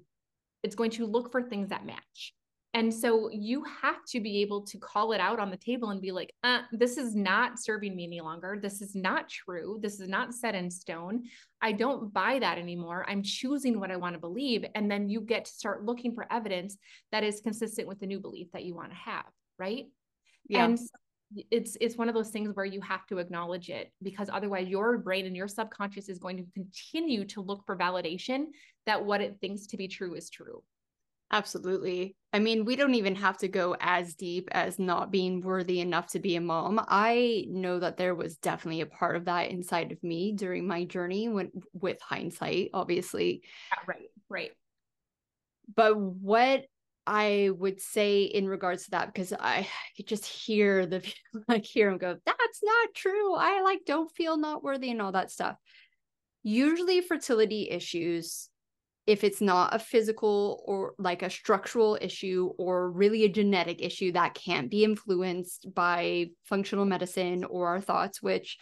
It's 0.68 0.76
going 0.76 0.92
to 0.92 1.06
look 1.06 1.32
for 1.32 1.42
things 1.42 1.70
that 1.70 1.86
match. 1.86 2.34
And 2.74 2.94
so 2.94 3.30
you 3.32 3.64
have 3.82 4.04
to 4.10 4.20
be 4.20 4.42
able 4.42 4.62
to 4.64 4.78
call 4.78 5.14
it 5.14 5.22
out 5.22 5.40
on 5.40 5.50
the 5.50 5.58
table 5.58 5.92
and 5.92 6.02
be 6.02 6.12
like, 6.12 6.34
uh, 6.44 6.60
this 6.74 6.98
is 6.98 7.16
not 7.16 7.58
serving 7.58 7.96
me 7.96 8.04
any 8.04 8.20
longer. 8.20 8.60
This 8.62 8.82
is 8.82 8.94
not 8.94 9.30
true. 9.30 9.80
This 9.82 10.02
is 10.02 10.10
not 10.10 10.34
set 10.34 10.54
in 10.54 10.70
stone. 10.70 11.24
I 11.62 11.72
don't 11.72 12.14
buy 12.14 12.38
that 12.40 12.58
anymore. 12.58 13.06
I'm 13.08 13.24
choosing 13.24 13.80
what 13.80 13.92
I 13.92 13.96
want 13.96 14.16
to 14.16 14.20
believe. 14.20 14.66
And 14.76 14.92
then 14.92 15.08
you 15.08 15.22
get 15.22 15.46
to 15.46 15.52
start 15.52 15.86
looking 15.86 16.14
for 16.14 16.32
evidence 16.32 16.78
that 17.14 17.24
is 17.24 17.40
consistent 17.40 17.88
with 17.88 18.02
the 18.02 18.06
new 18.06 18.20
belief 18.20 18.52
that 18.52 18.66
you 18.66 18.76
want 18.76 18.90
to 18.90 18.98
have. 18.98 19.26
Right. 19.58 19.86
Yeah. 20.50 20.66
And 20.66 20.80
it's 21.52 21.78
it's 21.82 21.98
one 21.98 22.08
of 22.08 22.16
those 22.16 22.30
things 22.30 22.52
where 22.54 22.66
you 22.66 22.82
have 22.82 23.06
to 23.08 23.18
acknowledge 23.18 23.70
it 23.70 23.92
because 24.02 24.30
otherwise 24.32 24.68
your 24.68 24.98
brain 24.98 25.26
and 25.26 25.36
your 25.36 25.48
subconscious 25.48 26.10
is 26.10 26.20
going 26.20 26.38
to 26.38 26.46
continue 26.54 27.26
to 27.26 27.42
look 27.42 27.66
for 27.66 27.76
validation 27.76 28.46
that 28.88 29.06
what 29.06 29.21
it 29.21 29.38
thinks 29.39 29.67
to 29.67 29.78
be 29.78 29.88
true 29.88 30.15
is 30.15 30.30
true. 30.30 30.63
Absolutely. 31.32 32.15
I 32.32 32.39
mean 32.39 32.65
we 32.65 32.76
don't 32.76 32.95
even 32.95 33.15
have 33.15 33.38
to 33.39 33.47
go 33.47 33.76
as 33.80 34.15
deep 34.15 34.47
as 34.52 34.80
not 34.80 35.12
being 35.12 35.41
worthy 35.41 35.82
enough 35.82 36.08
to 36.12 36.19
be 36.19 36.36
a 36.36 36.41
mom. 36.41 36.84
I 36.88 37.45
know 37.50 37.80
that 37.80 37.97
there 37.97 38.15
was 38.15 38.38
definitely 38.38 38.82
a 38.82 38.86
part 38.86 39.15
of 39.15 39.26
that 39.26 39.52
inside 39.52 39.91
of 39.91 40.02
me 40.04 40.32
during 40.32 40.67
my 40.67 40.86
journey 40.86 41.28
when 41.28 41.52
with 41.73 42.00
hindsight 42.02 42.69
obviously. 42.73 43.43
Yeah, 43.71 43.84
right 43.88 44.10
right. 44.30 44.52
But 45.76 45.97
what 46.00 46.63
I 47.06 47.52
would 47.58 47.82
say 47.82 48.23
in 48.23 48.47
regards 48.47 48.86
to 48.86 48.91
that 48.91 49.08
because 49.08 49.32
I 49.32 49.67
could 49.95 50.08
just 50.08 50.26
hear 50.26 50.86
the 50.86 51.02
like 51.47 51.65
hear 51.65 51.89
him 51.89 51.97
go, 51.97 52.17
that's 52.26 52.60
not 52.63 52.93
true. 52.93 53.34
I 53.34 53.62
like 53.62 53.82
don't 53.86 54.12
feel 54.15 54.38
not 54.38 54.62
worthy 54.62 54.91
and 54.91 55.02
all 55.02 55.13
that 55.13 55.32
stuff. 55.32 55.56
Usually 56.43 57.02
fertility 57.02 57.69
issues, 57.69 58.50
if 59.08 59.24
it's 59.24 59.39
not 59.39 59.74
a 59.74 59.80
physical 59.80 60.62
or 60.65 60.93
like 61.00 61.24
a 61.24 61.30
structural 61.30 61.98
issue 62.02 62.52
or 62.58 62.91
really 62.91 63.24
a 63.24 63.30
genetic 63.30 63.82
issue 63.82 64.12
that 64.12 64.34
can't 64.34 64.70
be 64.70 64.84
influenced 64.84 65.74
by 65.74 66.28
functional 66.43 66.86
medicine 66.86 67.46
or 67.46 67.70
our 67.70 67.82
thoughts, 67.82 68.22
which 68.22 68.58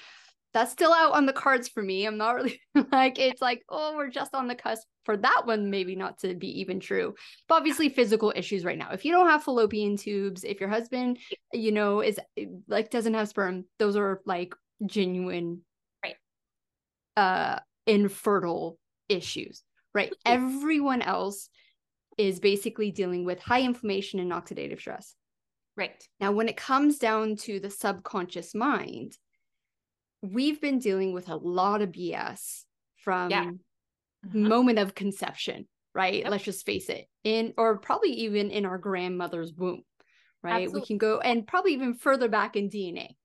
that's 0.54 0.72
still 0.72 0.94
out 0.94 1.12
on 1.12 1.26
the 1.26 1.34
cards 1.34 1.68
for 1.68 1.84
me. 1.84 2.06
I'm 2.06 2.18
not 2.18 2.36
really 2.36 2.62
like 2.92 3.20
it's 3.20 3.42
like, 3.42 3.64
oh, 3.70 3.96
we're 3.98 4.10
just 4.10 4.34
on 4.34 4.48
the 4.48 4.56
cusp 4.56 4.88
for 5.04 5.18
that 5.18 5.42
one, 5.46 5.70
maybe 5.70 5.98
not 5.98 6.20
to 6.20 6.34
be 6.34 6.62
even 6.62 6.80
true. 6.80 7.14
But 7.50 7.56
obviously 7.56 7.90
physical 7.90 8.32
issues 8.34 8.64
right 8.64 8.78
now. 8.78 8.92
If 8.92 9.04
you 9.04 9.12
don't 9.12 9.28
have 9.28 9.44
fallopian 9.44 9.98
tubes, 9.98 10.46
if 10.46 10.62
your 10.62 10.70
husband, 10.70 11.20
you 11.52 11.74
know, 11.74 12.02
is 12.02 12.20
like 12.70 12.90
doesn't 12.90 13.16
have 13.16 13.28
sperm, 13.28 13.66
those 13.80 13.98
are 13.98 14.22
like 14.26 14.56
genuine 14.86 15.62
right 16.04 16.16
uh 17.18 17.60
infertile 17.86 18.78
issues. 19.10 19.65
Right. 19.96 20.14
Everyone 20.26 21.02
else 21.02 21.50
is 22.18 22.40
basically 22.40 22.92
dealing 22.92 23.26
with 23.26 23.40
high 23.40 23.62
inflammation 23.62 24.20
and 24.20 24.32
oxidative 24.32 24.80
stress. 24.80 25.16
Right. 25.76 26.08
Now, 26.20 26.32
when 26.32 26.48
it 26.48 26.58
comes 26.58 27.00
down 27.00 27.38
to 27.38 27.60
the 27.60 27.70
subconscious 27.70 28.54
mind, 28.54 29.18
we've 30.22 30.62
been 30.62 30.80
dealing 30.80 31.14
with 31.14 31.30
a 31.30 31.36
lot 31.36 31.82
of 31.82 31.92
BS 31.92 32.64
from 32.98 33.32
yeah. 33.32 33.50
uh-huh. 33.50 34.38
moment 34.38 34.80
of 34.80 34.96
conception, 34.96 35.68
right? 35.94 36.24
Yep. 36.24 36.32
Let's 36.32 36.44
just 36.44 36.66
face 36.66 36.90
it. 36.90 37.08
In 37.24 37.54
or 37.58 37.78
probably 37.78 38.12
even 38.12 38.52
in 38.52 38.66
our 38.66 38.78
grandmother's 38.78 39.54
womb, 39.54 39.84
right? 40.44 40.64
Absolutely. 40.64 40.80
We 40.80 40.86
can 40.86 40.98
go 40.98 41.20
and 41.20 41.48
probably 41.48 41.74
even 41.74 41.94
further 41.94 42.30
back 42.30 42.56
in 42.56 42.70
DNA. 42.70 43.16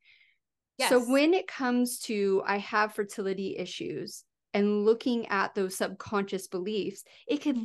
Yes. 0.78 0.90
So 0.90 1.00
when 1.00 1.35
it 1.35 1.46
comes 1.46 2.00
to 2.00 2.42
I 2.46 2.59
have 2.59 2.94
fertility 2.94 3.56
issues 3.59 4.24
and 4.54 4.84
looking 4.84 5.28
at 5.28 5.54
those 5.54 5.76
subconscious 5.76 6.48
beliefs, 6.48 7.04
it 7.26 7.42
could 7.42 7.58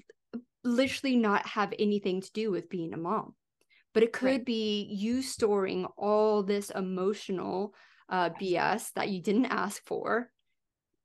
literally 0.64 1.16
not 1.16 1.46
have 1.48 1.74
anything 1.80 2.22
to 2.22 2.32
do 2.32 2.52
with 2.52 2.70
being 2.70 2.94
a 2.94 2.98
mom. 2.98 3.34
But 3.94 4.04
it 4.04 4.14
could 4.14 4.26
right. 4.26 4.46
be 4.46 4.88
you 4.92 5.22
storing 5.22 5.86
all 5.98 6.44
this 6.44 6.70
emotional 6.70 7.74
uh, 8.10 8.32
BS 8.32 8.92
that 8.94 9.10
you 9.10 9.22
didn't 9.22 9.46
ask 9.46 9.84
for. 9.86 10.30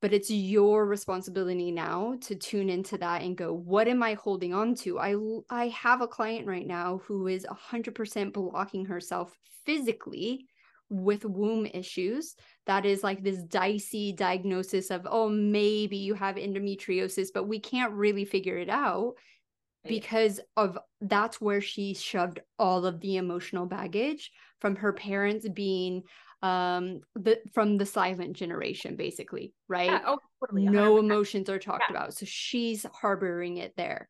But 0.03 0.13
it's 0.15 0.31
your 0.31 0.87
responsibility 0.87 1.71
now 1.71 2.17
to 2.23 2.35
tune 2.35 2.71
into 2.71 2.97
that 2.99 3.23
and 3.23 3.37
go, 3.37 3.53
what 3.53 3.87
am 3.87 4.03
I 4.03 4.15
holding 4.15 4.55
on 4.55 4.75
to? 4.77 4.99
I 4.99 5.15
I 5.51 5.69
have 5.69 6.01
a 6.01 6.09
client 6.09 6.47
right 6.47 6.67
now 6.67 7.03
who 7.05 7.27
is 7.27 7.47
100% 7.71 8.33
blocking 8.33 8.87
herself 8.87 9.37
physically 9.67 10.47
with 10.91 11.25
womb 11.25 11.67
issues 11.67 12.35
that 12.67 12.85
is 12.85 13.03
like 13.05 13.23
this 13.23 13.43
dicey 13.45 14.13
diagnosis 14.13 14.91
of 14.91 15.07
oh 15.09 15.29
maybe 15.29 15.97
you 15.97 16.15
have 16.15 16.35
endometriosis 16.35 17.29
but 17.33 17.45
we 17.45 17.61
can't 17.61 17.93
really 17.93 18.25
figure 18.25 18.59
it 18.59 18.69
out 18.69 19.15
because 19.87 20.41
of 20.57 20.79
that's 21.01 21.41
where 21.41 21.61
she 21.61 21.95
shoved 21.95 22.41
all 22.59 22.85
of 22.85 23.01
the 23.01 23.17
emotional 23.17 23.67
baggage 23.67 24.31
from 24.61 24.77
her 24.77 24.93
parents 24.93 25.49
being 25.49 26.03
um 26.43 27.01
the 27.15 27.39
from 27.53 27.77
the 27.77 27.87
silent 27.87 28.35
generation 28.35 28.97
basically 28.97 29.53
right? 29.69 29.91
Yeah, 29.91 30.01
oh, 30.07 30.19
totally, 30.41 30.67
no 30.67 30.99
emotions 30.99 31.49
are 31.49 31.59
talked 31.59 31.85
yeah. 31.89 31.97
about 31.97 32.15
so 32.15 32.27
she's 32.27 32.85
harboring 32.95 33.59
it 33.59 33.75
there 33.77 34.09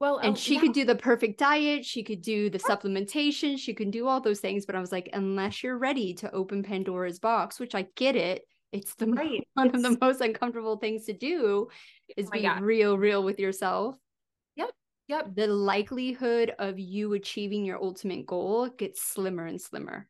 well 0.00 0.18
and 0.18 0.32
oh, 0.32 0.36
she 0.36 0.54
yeah. 0.54 0.60
could 0.60 0.72
do 0.72 0.84
the 0.84 0.94
perfect 0.94 1.38
diet 1.38 1.84
she 1.84 2.02
could 2.02 2.22
do 2.22 2.50
the 2.50 2.58
supplementation 2.58 3.58
she 3.58 3.74
can 3.74 3.90
do 3.90 4.06
all 4.06 4.20
those 4.20 4.40
things 4.40 4.66
but 4.66 4.74
i 4.74 4.80
was 4.80 4.92
like 4.92 5.08
unless 5.12 5.62
you're 5.62 5.78
ready 5.78 6.14
to 6.14 6.32
open 6.32 6.62
pandora's 6.62 7.18
box 7.18 7.58
which 7.58 7.74
i 7.74 7.86
get 7.96 8.16
it 8.16 8.42
it's 8.72 8.94
the 8.96 9.06
right. 9.06 9.46
one 9.54 9.68
it's... 9.68 9.76
of 9.76 9.82
the 9.82 9.98
most 10.00 10.20
uncomfortable 10.20 10.76
things 10.76 11.06
to 11.06 11.12
do 11.12 11.68
oh 11.68 11.70
is 12.16 12.28
oh 12.28 12.30
be 12.30 12.48
real 12.60 12.98
real 12.98 13.22
with 13.22 13.38
yourself 13.38 13.96
yep 14.56 14.70
yep 15.08 15.34
the 15.34 15.46
likelihood 15.46 16.52
of 16.58 16.78
you 16.78 17.14
achieving 17.14 17.64
your 17.64 17.82
ultimate 17.82 18.26
goal 18.26 18.68
gets 18.68 19.02
slimmer 19.02 19.46
and 19.46 19.60
slimmer 19.60 20.08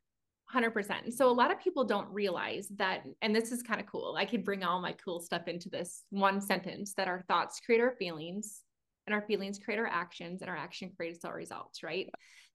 100%. 0.55 1.13
So 1.13 1.31
a 1.31 1.33
lot 1.33 1.51
of 1.51 1.61
people 1.61 1.85
don't 1.85 2.09
realize 2.09 2.69
that, 2.77 3.03
and 3.21 3.37
this 3.37 3.53
is 3.53 3.63
kind 3.63 3.81
of 3.81 3.87
cool. 3.87 4.17
I 4.19 4.25
could 4.25 4.45
bring 4.45 4.65
all 4.65 4.81
my 4.81 4.93
cool 4.93 5.21
stuff 5.21 5.47
into 5.47 5.69
this 5.69 6.05
one 6.11 6.41
sentence 6.41 6.95
that 6.95 7.07
our 7.07 7.23
thoughts 7.29 7.61
create 7.61 7.81
our 7.81 7.95
feelings, 7.99 8.63
and 9.09 9.15
our 9.15 9.27
feelings 9.27 9.59
create 9.59 9.81
our 9.81 9.87
actions, 9.87 10.43
and 10.43 10.51
our 10.51 10.57
action 10.57 10.93
creates 10.95 11.25
our 11.25 11.35
results, 11.35 11.83
right? 11.83 12.09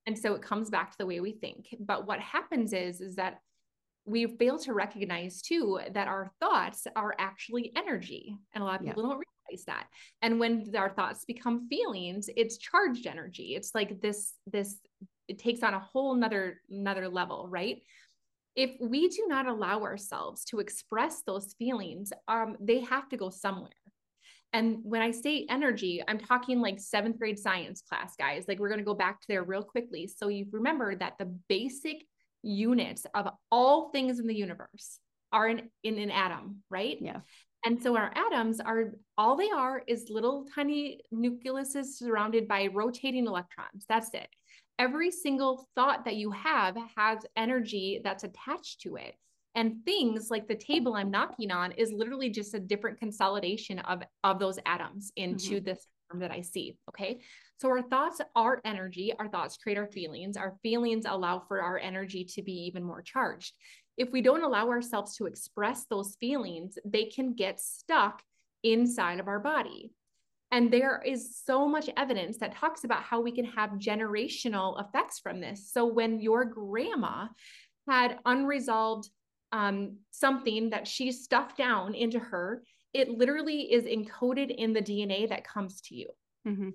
And 0.05 0.17
so 0.17 0.35
it 0.35 0.43
comes 0.43 0.69
back 0.69 0.91
to 0.91 0.97
the 0.99 1.05
way 1.07 1.19
we 1.19 1.31
think. 1.31 1.73
But 1.79 2.05
what 2.05 2.19
happens 2.19 2.73
is, 2.73 3.01
is 3.01 3.15
that 3.15 3.39
we 4.05 4.27
fail 4.27 4.59
to 4.59 4.73
recognize 4.73 5.41
too 5.41 5.79
that 5.93 6.07
our 6.07 6.29
thoughts 6.39 6.85
are 6.95 7.15
actually 7.17 7.71
energy. 7.75 8.37
And 8.53 8.61
a 8.61 8.65
lot 8.65 8.81
of 8.81 8.85
people 8.85 9.01
yeah. 9.01 9.09
don't 9.09 9.23
realize 9.49 9.65
that. 9.65 9.87
And 10.21 10.39
when 10.39 10.71
our 10.77 10.89
thoughts 10.89 11.25
become 11.25 11.67
feelings, 11.69 12.29
it's 12.35 12.57
charged 12.57 13.07
energy. 13.07 13.55
It's 13.55 13.73
like 13.73 13.99
this, 14.01 14.33
this 14.45 14.77
it 15.27 15.39
takes 15.39 15.63
on 15.63 15.73
a 15.73 15.79
whole 15.79 16.15
nother 16.15 16.61
another 16.69 17.07
level 17.07 17.47
right 17.49 17.81
if 18.55 18.71
we 18.79 19.09
do 19.09 19.25
not 19.27 19.47
allow 19.47 19.81
ourselves 19.81 20.43
to 20.45 20.59
express 20.59 21.23
those 21.25 21.55
feelings 21.57 22.11
um, 22.27 22.55
they 22.59 22.81
have 22.81 23.09
to 23.09 23.17
go 23.17 23.29
somewhere 23.29 23.71
and 24.53 24.77
when 24.83 25.01
i 25.01 25.11
say 25.11 25.45
energy 25.49 26.01
i'm 26.07 26.19
talking 26.19 26.61
like 26.61 26.79
seventh 26.79 27.17
grade 27.19 27.39
science 27.39 27.83
class 27.87 28.15
guys. 28.15 28.45
Like 28.47 28.59
we're 28.59 28.69
going 28.69 28.79
to 28.79 28.85
go 28.85 28.93
back 28.93 29.19
to 29.21 29.27
there 29.27 29.43
real 29.43 29.63
quickly. 29.63 30.07
So 30.07 30.27
you 30.27 30.45
remember 30.51 30.95
that 30.95 31.13
the 31.19 31.25
basic 31.47 32.05
units 32.41 33.05
of 33.13 33.29
all 33.51 33.89
things 33.89 34.19
in 34.19 34.27
the 34.27 34.35
universe 34.35 34.99
are 35.31 35.47
in, 35.47 35.69
in 35.83 35.97
an 35.97 36.11
atom 36.11 36.63
right? 36.69 36.97
Yeah. 37.01 37.19
And 37.65 37.81
so 37.81 37.95
our 37.95 38.11
atoms 38.13 38.59
are 38.59 38.91
all 39.17 39.37
they 39.37 39.49
are 39.49 39.83
is 39.87 40.09
little 40.09 40.45
tiny 40.53 40.99
nucleuses 41.13 41.97
surrounded 41.97 42.47
by 42.47 42.67
rotating 42.67 43.25
electrons. 43.25 43.85
That's 43.87 44.13
it. 44.13 44.27
Every 44.77 45.11
single 45.11 45.65
thought 45.75 46.03
that 46.05 46.15
you 46.15 46.31
have 46.31 46.75
has 46.97 47.19
energy 47.37 48.01
that's 48.03 48.25
attached 48.25 48.81
to 48.81 48.97
it. 48.97 49.15
And 49.55 49.85
things 49.85 50.31
like 50.31 50.47
the 50.47 50.55
table 50.55 50.95
I'm 50.95 51.11
knocking 51.11 51.51
on 51.51 51.73
is 51.73 51.91
literally 51.91 52.29
just 52.29 52.53
a 52.55 52.59
different 52.59 52.99
consolidation 52.99 53.79
of, 53.79 54.01
of 54.23 54.39
those 54.39 54.57
atoms 54.65 55.11
into 55.15 55.55
mm-hmm. 55.55 55.65
this 55.65 55.87
form 56.09 56.21
that 56.21 56.31
I 56.31 56.41
see. 56.41 56.75
Okay. 56.89 57.19
So 57.59 57.69
our 57.69 57.83
thoughts 57.83 58.19
are 58.35 58.61
energy. 58.65 59.13
Our 59.17 59.27
thoughts 59.27 59.57
create 59.57 59.77
our 59.77 59.87
feelings. 59.87 60.37
Our 60.37 60.55
feelings 60.63 61.05
allow 61.07 61.39
for 61.47 61.61
our 61.61 61.77
energy 61.77 62.25
to 62.35 62.41
be 62.41 62.65
even 62.65 62.83
more 62.83 63.01
charged. 63.01 63.53
If 63.95 64.11
we 64.11 64.21
don't 64.21 64.43
allow 64.43 64.69
ourselves 64.69 65.15
to 65.17 65.27
express 65.27 65.85
those 65.85 66.17
feelings, 66.19 66.77
they 66.83 67.05
can 67.05 67.33
get 67.33 67.59
stuck 67.59 68.23
inside 68.63 69.19
of 69.19 69.27
our 69.27 69.39
body. 69.39 69.91
And 70.51 70.71
there 70.71 71.01
is 71.03 71.41
so 71.43 71.67
much 71.67 71.89
evidence 71.97 72.37
that 72.37 72.55
talks 72.55 72.83
about 72.83 73.03
how 73.03 73.21
we 73.21 73.31
can 73.31 73.45
have 73.45 73.71
generational 73.71 74.79
effects 74.79 75.19
from 75.19 75.41
this. 75.41 75.71
So 75.71 75.85
when 75.85 76.19
your 76.19 76.45
grandma 76.45 77.27
had 77.87 78.19
unresolved 78.25 79.09
um, 79.53 79.97
something 80.11 80.71
that 80.71 80.87
she 80.87 81.11
stuffed 81.11 81.57
down 81.57 81.93
into 81.93 82.19
her, 82.19 82.63
it 82.93 83.09
literally 83.09 83.71
is 83.71 83.85
encoded 83.85 84.53
in 84.53 84.73
the 84.73 84.81
DNA 84.81 85.29
that 85.29 85.47
comes 85.47 85.79
to 85.81 85.95
you. 85.95 86.07
Mm-hmm. 86.45 86.69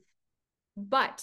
But 0.76 1.22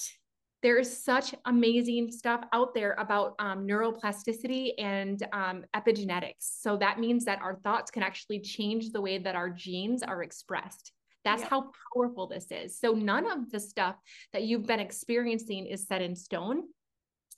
there 0.61 0.77
is 0.77 1.03
such 1.03 1.33
amazing 1.45 2.11
stuff 2.11 2.43
out 2.51 2.73
there 2.73 2.93
about 2.93 3.35
um, 3.39 3.67
neuroplasticity 3.67 4.71
and 4.77 5.25
um, 5.31 5.63
epigenetics. 5.75 6.33
So 6.39 6.77
that 6.77 6.99
means 6.99 7.25
that 7.25 7.41
our 7.41 7.55
thoughts 7.55 7.91
can 7.91 8.03
actually 8.03 8.39
change 8.41 8.91
the 8.91 9.01
way 9.01 9.17
that 9.17 9.35
our 9.35 9.49
genes 9.49 10.03
are 10.03 10.23
expressed. 10.23 10.91
That's 11.23 11.41
yeah. 11.41 11.49
how 11.49 11.71
powerful 11.93 12.27
this 12.27 12.47
is. 12.51 12.79
So 12.79 12.91
none 12.93 13.31
of 13.31 13.51
the 13.51 13.59
stuff 13.59 13.95
that 14.33 14.43
you've 14.43 14.65
been 14.65 14.79
experiencing 14.79 15.65
is 15.67 15.87
set 15.87 16.01
in 16.01 16.15
stone. 16.15 16.63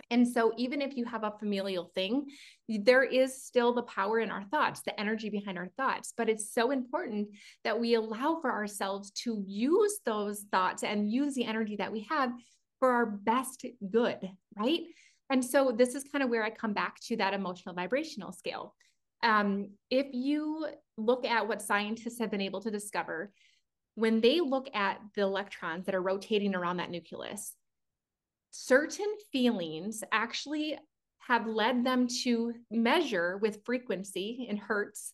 And 0.10 0.28
so, 0.28 0.54
even 0.58 0.82
if 0.82 0.96
you 0.96 1.06
have 1.06 1.24
a 1.24 1.34
familial 1.40 1.92
thing, 1.94 2.28
there 2.70 3.04
is 3.04 3.44
still 3.44 3.74
the 3.74 3.84
power 3.84 4.20
in 4.20 4.32
our 4.32 4.44
thoughts, 4.46 4.82
the 4.82 4.98
energy 5.00 5.30
behind 5.30 5.58
our 5.58 5.70
thoughts. 5.78 6.14
But 6.16 6.30
it's 6.30 6.54
so 6.54 6.72
important 6.72 7.30
that 7.64 7.80
we 7.80 7.96
allow 7.96 8.40
for 8.42 8.52
ourselves 8.52 9.12
to 9.24 9.44
use 9.46 10.00
those 10.06 10.46
thoughts 10.52 10.84
and 10.84 11.12
use 11.12 11.36
the 11.36 11.46
energy 11.46 11.76
that 11.78 11.92
we 11.92 12.08
have 12.10 12.32
for 12.80 12.92
our 12.92 13.06
best 13.06 13.66
good, 13.92 14.30
right? 14.58 14.82
And 15.30 15.44
so 15.44 15.74
this 15.76 15.94
is 15.94 16.06
kind 16.06 16.24
of 16.24 16.30
where 16.30 16.44
I 16.44 16.50
come 16.50 16.74
back 16.74 17.00
to 17.08 17.18
that 17.18 17.34
emotional 17.34 17.76
vibrational 17.76 18.32
scale. 18.32 18.76
Um, 19.24 19.72
if 19.90 20.08
you 20.14 20.68
look 20.96 21.26
at 21.26 21.48
what 21.48 21.62
scientists 21.62 22.20
have 22.20 22.32
been 22.32 22.42
able 22.42 22.62
to 22.62 22.72
discover, 22.72 23.32
when 23.96 24.22
they 24.22 24.40
look 24.40 24.70
at 24.74 25.00
the 25.16 25.24
electrons 25.24 25.86
that 25.86 25.96
are 25.96 26.02
rotating 26.02 26.56
around 26.56 26.78
that 26.78 26.92
nucleus, 26.92 27.56
certain 28.60 29.14
feelings 29.32 30.04
actually 30.12 30.80
have 31.20 31.46
led 31.46 31.86
them 31.86 32.08
to 32.24 32.54
measure 32.72 33.38
with 33.38 33.64
frequency 33.64 34.48
in 34.50 34.58
hertz 34.58 35.14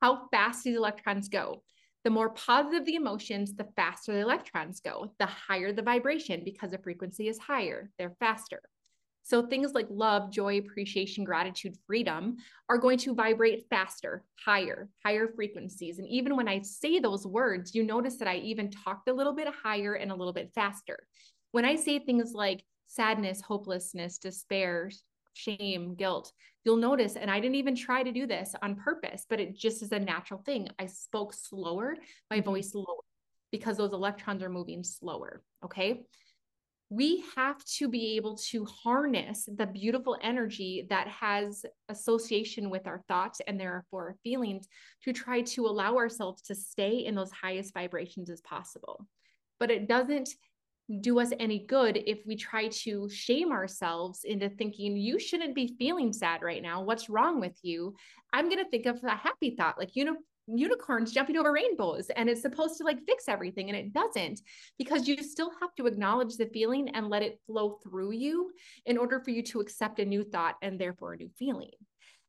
how 0.00 0.28
fast 0.30 0.62
these 0.62 0.76
electrons 0.76 1.28
go. 1.28 1.62
The 2.04 2.10
more 2.10 2.30
positive 2.30 2.84
the 2.84 2.94
emotions, 2.94 3.54
the 3.54 3.66
faster 3.74 4.12
the 4.12 4.20
electrons 4.20 4.78
go. 4.78 5.12
The 5.18 5.26
higher 5.26 5.72
the 5.72 5.82
vibration 5.82 6.42
because 6.44 6.70
the 6.70 6.78
frequency 6.78 7.26
is 7.26 7.38
higher, 7.38 7.90
they're 7.98 8.14
faster. 8.20 8.60
So 9.24 9.46
things 9.46 9.72
like 9.72 9.86
love, 9.90 10.30
joy, 10.30 10.58
appreciation, 10.58 11.24
gratitude, 11.24 11.76
freedom 11.86 12.36
are 12.68 12.78
going 12.78 12.98
to 12.98 13.14
vibrate 13.14 13.64
faster, 13.70 14.22
higher, 14.36 14.88
higher 15.04 15.28
frequencies. 15.34 15.98
And 15.98 16.06
even 16.08 16.36
when 16.36 16.46
I 16.46 16.60
say 16.60 17.00
those 17.00 17.26
words, 17.26 17.74
you 17.74 17.82
notice 17.84 18.18
that 18.18 18.28
I 18.28 18.36
even 18.36 18.70
talked 18.70 19.08
a 19.08 19.14
little 19.14 19.32
bit 19.32 19.48
higher 19.48 19.94
and 19.94 20.12
a 20.12 20.14
little 20.14 20.34
bit 20.34 20.52
faster. 20.54 20.98
When 21.52 21.64
I 21.64 21.76
say 21.76 21.98
things 21.98 22.34
like 22.34 22.62
sadness, 22.86 23.40
hopelessness, 23.40 24.18
despair, 24.18 24.90
shame, 25.32 25.94
guilt, 25.94 26.32
you'll 26.64 26.76
notice, 26.76 27.16
and 27.16 27.30
I 27.30 27.40
didn't 27.40 27.56
even 27.56 27.74
try 27.74 28.02
to 28.02 28.12
do 28.12 28.26
this 28.26 28.54
on 28.62 28.76
purpose, 28.76 29.26
but 29.28 29.40
it 29.40 29.56
just 29.56 29.82
is 29.82 29.92
a 29.92 29.98
natural 29.98 30.40
thing. 30.44 30.68
I 30.78 30.86
spoke 30.86 31.32
slower, 31.32 31.96
my 32.30 32.38
mm-hmm. 32.38 32.50
voice 32.50 32.74
lower, 32.74 33.02
because 33.50 33.76
those 33.76 33.92
electrons 33.92 34.42
are 34.42 34.50
moving 34.50 34.82
slower. 34.82 35.42
Okay 35.64 36.04
we 36.90 37.24
have 37.34 37.64
to 37.64 37.88
be 37.88 38.16
able 38.16 38.36
to 38.36 38.64
harness 38.66 39.48
the 39.56 39.66
beautiful 39.66 40.16
energy 40.22 40.86
that 40.90 41.08
has 41.08 41.64
association 41.88 42.68
with 42.70 42.86
our 42.86 43.02
thoughts 43.08 43.40
and 43.46 43.58
therefore 43.58 44.08
our 44.08 44.16
feelings 44.22 44.68
to 45.02 45.12
try 45.12 45.40
to 45.40 45.66
allow 45.66 45.96
ourselves 45.96 46.42
to 46.42 46.54
stay 46.54 47.04
in 47.04 47.14
those 47.14 47.32
highest 47.32 47.72
vibrations 47.72 48.28
as 48.28 48.40
possible. 48.42 49.06
But 49.58 49.70
it 49.70 49.88
doesn't 49.88 50.28
do 51.00 51.18
us 51.18 51.32
any 51.38 51.64
good 51.66 51.96
if 52.06 52.20
we 52.26 52.36
try 52.36 52.68
to 52.68 53.08
shame 53.08 53.52
ourselves 53.52 54.20
into 54.24 54.50
thinking 54.50 54.96
you 54.96 55.18
shouldn't 55.18 55.54
be 55.54 55.74
feeling 55.78 56.12
sad 56.12 56.42
right 56.42 56.62
now. 56.62 56.82
What's 56.82 57.08
wrong 57.08 57.40
with 57.40 57.58
you? 57.62 57.94
I'm 58.32 58.48
going 58.48 58.62
to 58.62 58.70
think 58.70 58.86
of 58.86 59.02
a 59.02 59.14
happy 59.14 59.54
thought 59.56 59.78
like 59.78 59.94
you 59.94 60.04
know 60.04 60.16
unicorns 60.46 61.12
jumping 61.12 61.36
over 61.36 61.52
rainbows 61.52 62.10
and 62.16 62.28
it's 62.28 62.42
supposed 62.42 62.76
to 62.76 62.84
like 62.84 62.98
fix 63.06 63.28
everything 63.28 63.70
and 63.70 63.78
it 63.78 63.92
doesn't 63.92 64.40
because 64.78 65.08
you 65.08 65.16
still 65.22 65.50
have 65.60 65.74
to 65.74 65.86
acknowledge 65.86 66.36
the 66.36 66.46
feeling 66.52 66.88
and 66.90 67.08
let 67.08 67.22
it 67.22 67.40
flow 67.46 67.78
through 67.82 68.12
you 68.12 68.50
in 68.84 68.98
order 68.98 69.20
for 69.20 69.30
you 69.30 69.42
to 69.42 69.60
accept 69.60 70.00
a 70.00 70.04
new 70.04 70.22
thought 70.22 70.56
and 70.60 70.78
therefore 70.78 71.14
a 71.14 71.16
new 71.16 71.30
feeling 71.38 71.70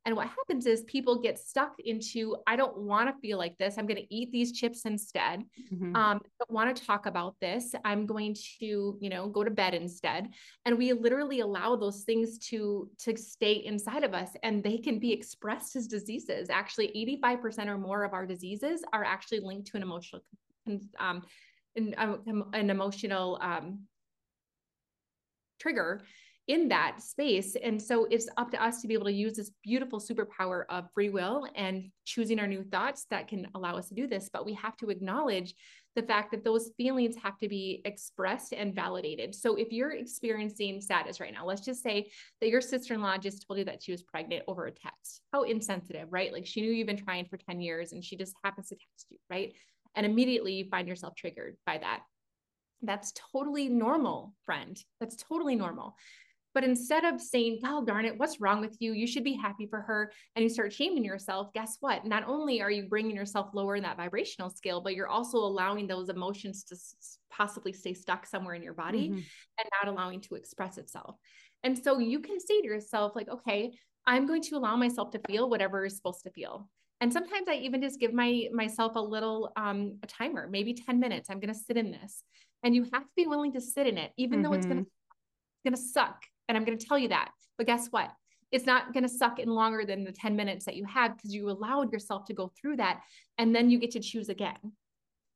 and 0.05 0.15
what 0.15 0.27
happens 0.27 0.67
is 0.67 0.83
people 0.83 1.19
get 1.19 1.39
stuck 1.39 1.73
into, 1.79 2.37
I 2.45 2.55
don't 2.55 2.77
want 2.77 3.09
to 3.09 3.19
feel 3.21 3.39
like 3.39 3.57
this. 3.57 3.75
I'm 3.77 3.87
going 3.87 4.01
to 4.01 4.15
eat 4.15 4.31
these 4.31 4.51
chips 4.51 4.85
instead. 4.85 5.43
Mm-hmm. 5.73 5.95
Um, 5.95 6.21
don't 6.39 6.51
want 6.51 6.75
to 6.75 6.85
talk 6.85 7.07
about 7.07 7.35
this. 7.41 7.73
I'm 7.83 8.05
going 8.05 8.35
to, 8.59 8.97
you 9.01 9.09
know, 9.09 9.27
go 9.27 9.43
to 9.43 9.49
bed 9.49 9.73
instead. 9.73 10.29
And 10.65 10.77
we 10.77 10.93
literally 10.93 11.39
allow 11.39 11.75
those 11.75 12.03
things 12.03 12.37
to 12.49 12.87
to 12.99 13.17
stay 13.17 13.53
inside 13.53 14.03
of 14.03 14.13
us, 14.13 14.29
and 14.43 14.63
they 14.63 14.77
can 14.77 14.99
be 14.99 15.11
expressed 15.11 15.75
as 15.75 15.87
diseases. 15.87 16.49
Actually, 16.51 16.91
85% 17.23 17.67
or 17.67 17.77
more 17.77 18.03
of 18.03 18.13
our 18.13 18.27
diseases 18.27 18.83
are 18.93 19.03
actually 19.03 19.39
linked 19.39 19.67
to 19.71 19.77
an 19.77 19.83
emotional, 19.83 20.21
um, 20.99 21.23
an, 21.75 21.95
um, 21.97 22.49
an 22.53 22.69
emotional 22.69 23.39
um, 23.41 23.79
trigger 25.59 26.01
in 26.47 26.67
that 26.67 27.01
space. 27.01 27.55
And 27.55 27.81
so 27.81 28.05
it's 28.11 28.29
up 28.37 28.51
to 28.51 28.63
us 28.63 28.81
to 28.81 28.87
be 28.87 28.93
able 28.93 29.05
to 29.05 29.11
use 29.11 29.33
this 29.33 29.51
beautiful 29.63 29.99
superpower 29.99 30.65
of 30.69 30.87
free 30.93 31.09
will 31.09 31.47
and 31.55 31.89
choosing 32.05 32.39
our 32.39 32.45
new 32.45 32.63
thoughts 32.63 33.07
that 33.09 33.27
can 33.27 33.47
allow 33.55 33.75
us 33.75 33.89
to 33.89 33.95
do 33.95 34.07
this. 34.07 34.29
But 34.31 34.45
we 34.45 34.53
have 34.53 34.77
to 34.77 34.89
acknowledge 34.89 35.55
the 35.95 36.03
fact 36.03 36.31
that 36.31 36.43
those 36.43 36.71
feelings 36.77 37.15
have 37.23 37.37
to 37.39 37.47
be 37.47 37.81
expressed 37.85 38.53
and 38.53 38.75
validated. 38.75 39.33
So 39.33 39.55
if 39.55 39.71
you're 39.71 39.91
experiencing 39.91 40.81
sadness 40.81 41.19
right 41.19 41.33
now, 41.33 41.45
let's 41.45 41.61
just 41.61 41.81
say 41.81 42.11
that 42.41 42.49
your 42.49 42.61
sister-in-law 42.61 43.17
just 43.19 43.45
told 43.47 43.57
you 43.59 43.65
that 43.65 43.81
she 43.81 43.91
was 43.91 44.03
pregnant 44.03 44.43
over 44.47 44.65
a 44.65 44.71
text. 44.71 45.21
How 45.33 45.43
insensitive, 45.43 46.09
right? 46.11 46.31
Like 46.31 46.45
she 46.45 46.61
knew 46.61 46.71
you've 46.71 46.87
been 46.87 46.97
trying 46.97 47.25
for 47.25 47.37
10 47.37 47.61
years 47.61 47.93
and 47.93 48.03
she 48.03 48.17
just 48.17 48.35
happens 48.43 48.67
to 48.69 48.75
text 48.75 49.07
you, 49.09 49.17
right? 49.29 49.53
And 49.95 50.05
immediately 50.05 50.53
you 50.53 50.65
find 50.65 50.87
yourself 50.87 51.15
triggered 51.15 51.55
by 51.65 51.77
that. 51.77 52.01
That's 52.81 53.13
totally 53.31 53.69
normal, 53.69 54.33
friend. 54.45 54.77
That's 54.99 55.15
totally 55.15 55.55
normal. 55.55 55.95
But 56.55 56.63
instead 56.63 57.03
of 57.03 57.19
saying, 57.19 57.59
"Well, 57.61 57.83
darn 57.83 58.05
it, 58.05 58.17
what's 58.17 58.39
wrong 58.39 58.61
with 58.61 58.77
you? 58.79 58.93
You 58.93 59.05
should 59.05 59.25
be 59.25 59.33
happy 59.33 59.67
for 59.67 59.81
her," 59.81 60.13
and 60.35 60.41
you 60.41 60.47
start 60.47 60.71
shaming 60.71 61.03
yourself, 61.03 61.51
guess 61.53 61.75
what? 61.81 62.05
Not 62.05 62.23
only 62.25 62.61
are 62.61 62.71
you 62.71 62.87
bringing 62.87 63.13
yourself 63.13 63.49
lower 63.53 63.75
in 63.75 63.83
that 63.83 63.97
vibrational 63.97 64.49
scale, 64.49 64.79
but 64.79 64.95
you're 64.95 65.09
also 65.09 65.37
allowing 65.37 65.85
those 65.85 66.07
emotions 66.07 66.63
to 66.63 66.77
possibly 67.29 67.73
stay 67.73 67.93
stuck 67.93 68.25
somewhere 68.25 68.55
in 68.55 68.63
your 68.63 68.73
body 68.73 69.09
mm-hmm. 69.09 69.17
and 69.17 69.69
not 69.83 69.91
allowing 69.91 70.21
to 70.21 70.35
express 70.35 70.77
itself. 70.77 71.17
And 71.63 71.77
so 71.77 71.99
you 71.99 72.21
can 72.21 72.39
say 72.39 72.61
to 72.61 72.67
yourself, 72.67 73.17
like, 73.17 73.27
okay, 73.27 73.77
I'm 74.07 74.25
going 74.25 74.41
to 74.43 74.55
allow 74.55 74.77
myself 74.77 75.11
to 75.11 75.19
feel 75.27 75.49
whatever 75.49 75.83
is 75.83 75.97
supposed 75.97 76.23
to 76.23 76.31
feel. 76.31 76.69
And 77.01 77.11
sometimes 77.11 77.49
I 77.49 77.55
even 77.55 77.81
just 77.81 77.99
give 77.99 78.13
my 78.13 78.47
myself 78.53 78.95
a 78.95 79.01
little 79.01 79.51
um 79.57 79.97
a 80.03 80.07
timer, 80.07 80.47
maybe 80.49 80.73
10 80.73 81.01
minutes. 81.01 81.29
I'm 81.29 81.41
going 81.41 81.53
to 81.53 81.59
sit 81.59 81.75
in 81.75 81.91
this. 81.91 82.23
And 82.63 82.73
you 82.73 82.83
have 82.93 83.03
to 83.03 83.15
be 83.17 83.27
willing 83.27 83.51
to 83.53 83.61
sit 83.61 83.87
in 83.87 83.97
it, 83.97 84.13
even 84.15 84.39
mm-hmm. 84.39 84.43
though 84.43 84.53
it's 84.53 84.65
going 84.65 84.85
to 84.85 84.89
it's 84.89 85.63
going 85.65 85.75
to 85.75 85.81
suck 85.81 86.23
and 86.47 86.57
I'm 86.57 86.65
going 86.65 86.77
to 86.77 86.85
tell 86.85 86.97
you 86.97 87.09
that. 87.09 87.31
But 87.57 87.67
guess 87.67 87.87
what? 87.87 88.11
It's 88.51 88.65
not 88.65 88.93
going 88.93 89.03
to 89.03 89.09
suck 89.09 89.39
in 89.39 89.49
longer 89.49 89.85
than 89.85 90.03
the 90.03 90.11
10 90.11 90.35
minutes 90.35 90.65
that 90.65 90.75
you 90.75 90.85
have 90.85 91.15
because 91.15 91.33
you 91.33 91.49
allowed 91.49 91.91
yourself 91.91 92.25
to 92.25 92.33
go 92.33 92.51
through 92.59 92.77
that. 92.77 93.01
And 93.37 93.55
then 93.55 93.69
you 93.69 93.79
get 93.79 93.91
to 93.91 93.99
choose 93.99 94.29
again. 94.29 94.57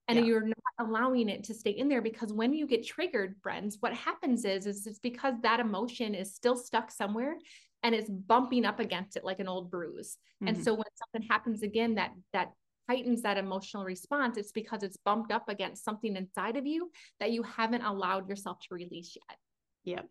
And 0.07 0.19
yeah. 0.19 0.25
you're 0.25 0.47
not 0.47 0.87
allowing 0.87 1.29
it 1.29 1.43
to 1.45 1.53
stay 1.53 1.71
in 1.71 1.87
there 1.87 2.01
because 2.01 2.33
when 2.33 2.53
you 2.53 2.65
get 2.65 2.85
triggered, 2.85 3.35
friends, 3.43 3.77
what 3.79 3.93
happens 3.93 4.43
is, 4.45 4.65
is 4.65 4.87
it's 4.87 4.99
because 4.99 5.35
that 5.43 5.59
emotion 5.59 6.15
is 6.15 6.33
still 6.33 6.55
stuck 6.55 6.91
somewhere 6.91 7.35
and 7.83 7.93
it's 7.93 8.09
bumping 8.09 8.65
up 8.65 8.79
against 8.79 9.17
it 9.17 9.23
like 9.23 9.39
an 9.39 9.47
old 9.47 9.69
bruise. 9.69 10.17
Mm-hmm. 10.41 10.47
And 10.47 10.63
so 10.63 10.73
when 10.73 10.85
something 10.95 11.29
happens 11.29 11.61
again 11.61 11.95
that 11.95 12.11
that 12.33 12.51
heightens 12.89 13.21
that 13.21 13.37
emotional 13.37 13.83
response, 13.83 14.37
it's 14.37 14.51
because 14.51 14.81
it's 14.81 14.97
bumped 14.97 15.31
up 15.31 15.47
against 15.47 15.85
something 15.85 16.15
inside 16.15 16.57
of 16.57 16.65
you 16.65 16.89
that 17.19 17.31
you 17.31 17.43
haven't 17.43 17.83
allowed 17.83 18.27
yourself 18.27 18.59
to 18.61 18.73
release 18.73 19.15
yet. 19.15 19.37
Yep. 19.83 20.09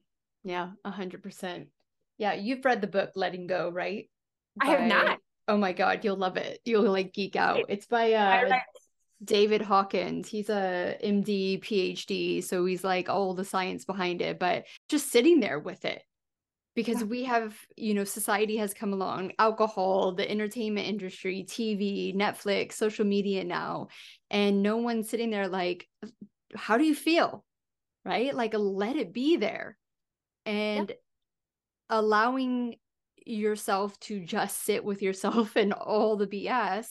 Yeah, 0.48 0.70
a 0.82 0.90
hundred 0.90 1.22
percent. 1.22 1.68
Yeah, 2.16 2.32
you've 2.32 2.64
read 2.64 2.80
the 2.80 2.87
book 2.87 3.11
Letting 3.14 3.46
Go, 3.46 3.68
right? 3.68 4.08
By, 4.56 4.66
I 4.66 4.70
have 4.70 4.88
not. 4.88 5.18
Oh 5.46 5.58
my 5.58 5.74
god, 5.74 6.02
you'll 6.06 6.16
love 6.16 6.38
it. 6.38 6.61
You'll 6.64 6.90
like 6.90 7.12
geek 7.12 7.37
out. 7.37 7.66
It's 7.68 7.84
by 7.84 8.14
uh 8.14 8.58
David 9.22 9.61
Hawkins. 9.61 10.26
He's 10.26 10.48
a 10.48 10.96
MD, 11.04 11.62
PhD, 11.62 12.42
so 12.42 12.64
he's 12.64 12.82
like 12.82 13.11
all 13.11 13.34
the 13.34 13.44
science 13.44 13.84
behind 13.84 14.22
it, 14.22 14.38
but 14.38 14.64
just 14.88 15.12
sitting 15.12 15.40
there 15.40 15.58
with 15.58 15.84
it. 15.84 16.02
Because 16.74 17.04
we 17.04 17.24
have, 17.24 17.54
you 17.76 17.92
know, 17.92 18.04
society 18.04 18.56
has 18.56 18.72
come 18.72 18.94
along, 18.94 19.32
alcohol, 19.38 20.12
the 20.12 20.30
entertainment 20.30 20.87
industry, 20.87 21.44
TV, 21.46 22.16
Netflix, 22.16 22.74
social 22.74 23.04
media 23.04 23.44
now, 23.44 23.88
and 24.30 24.62
no 24.62 24.78
one's 24.78 25.11
sitting 25.11 25.30
there 25.30 25.48
like, 25.48 25.87
how 26.54 26.78
do 26.78 26.84
you 26.84 26.94
feel? 26.94 27.44
Right? 28.04 28.34
Like, 28.34 28.54
let 28.54 28.96
it 28.96 29.12
be 29.12 29.37
there 29.37 29.76
and 30.48 30.92
allowing 31.90 32.76
yourself 33.26 33.98
to 34.00 34.20
just 34.24 34.64
sit 34.64 34.84
with 34.84 35.02
yourself 35.02 35.56
and 35.56 35.72
all 35.72 36.16
the 36.16 36.26
BS 36.26 36.87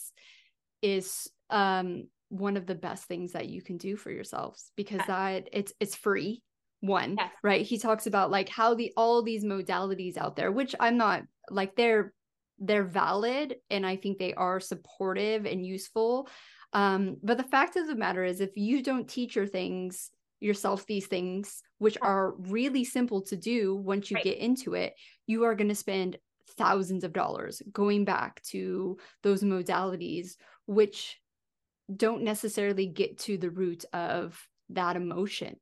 is 0.82 1.28
um 1.50 2.08
one 2.30 2.58
of 2.58 2.65
the 2.65 2.76
best 2.76 3.06
things 3.06 3.32
that 3.32 3.48
you 3.48 3.62
can 3.62 3.78
do 3.78 3.96
for 3.96 4.12
yourselves 4.12 4.72
because 4.76 5.02
that 5.08 5.48
it's 5.54 5.74
it's 5.80 5.96
free 5.96 6.43
one 6.82 7.15
yes. 7.17 7.32
right? 7.41 7.65
He 7.65 7.80
talks 7.80 8.06
about 8.06 8.30
like 8.30 8.50
how 8.50 8.76
the 8.76 8.93
all 8.96 9.24
these 9.24 9.43
modalities 9.43 10.17
out 10.17 10.36
there 10.36 10.52
which 10.52 10.76
i'm 10.80 10.98
not 10.98 11.24
like 11.50 11.76
they're 11.76 12.13
they're 12.60 12.84
valid 12.84 13.56
and 13.70 13.86
i 13.86 13.96
think 13.96 14.17
they 14.17 14.34
are 14.34 14.60
supportive 14.60 15.46
and 15.46 15.65
useful 15.65 16.28
um 16.74 17.17
but 17.24 17.38
the 17.38 17.43
fact 17.43 17.76
of 17.76 17.88
the 17.88 17.96
matter 17.96 18.24
is 18.24 18.41
if 18.41 18.58
you 18.58 18.84
don't 18.84 19.08
teach 19.08 19.36
your 19.36 19.48
things 19.48 20.12
yourself 20.39 20.86
these 20.86 21.08
things 21.08 21.62
which 21.80 21.97
are 22.02 22.34
really 22.38 22.84
simple 22.84 23.21
to 23.21 23.36
do 23.36 23.76
once 23.76 24.12
you 24.12 24.15
right. 24.15 24.23
get 24.23 24.38
into 24.38 24.73
it 24.73 24.93
you 25.26 25.43
are 25.43 25.56
going 25.56 25.67
to 25.67 25.76
spend 25.76 26.17
thousands 26.58 27.04
of 27.04 27.13
dollars 27.13 27.62
going 27.71 28.06
back 28.06 28.41
to 28.43 28.97
those 29.23 29.43
modalities 29.43 30.36
which 30.65 31.19
don't 31.95 32.23
necessarily 32.23 32.86
get 32.86 33.17
to 33.17 33.38
the 33.38 33.50
root 33.50 33.86
of 33.93 34.39
that 34.69 34.95
emotion 34.95 35.56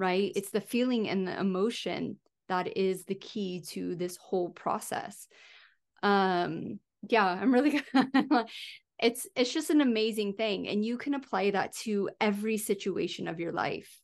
right? 0.00 0.30
It's 0.36 0.50
the 0.50 0.60
feeling 0.60 1.08
and 1.08 1.26
the 1.26 1.36
emotion 1.36 2.18
that 2.48 2.76
is 2.76 3.04
the 3.04 3.16
key 3.16 3.62
to 3.70 3.96
this 3.96 4.16
whole 4.16 4.50
process. 4.50 5.26
Um 6.04 6.78
yeah 7.08 7.26
i'm 7.26 7.54
really 7.54 7.80
it's 8.98 9.26
it's 9.36 9.52
just 9.52 9.70
an 9.70 9.80
amazing 9.80 10.32
thing 10.32 10.68
and 10.68 10.84
you 10.84 10.98
can 10.98 11.14
apply 11.14 11.50
that 11.50 11.72
to 11.72 12.10
every 12.20 12.56
situation 12.56 13.28
of 13.28 13.38
your 13.38 13.52
life 13.52 14.00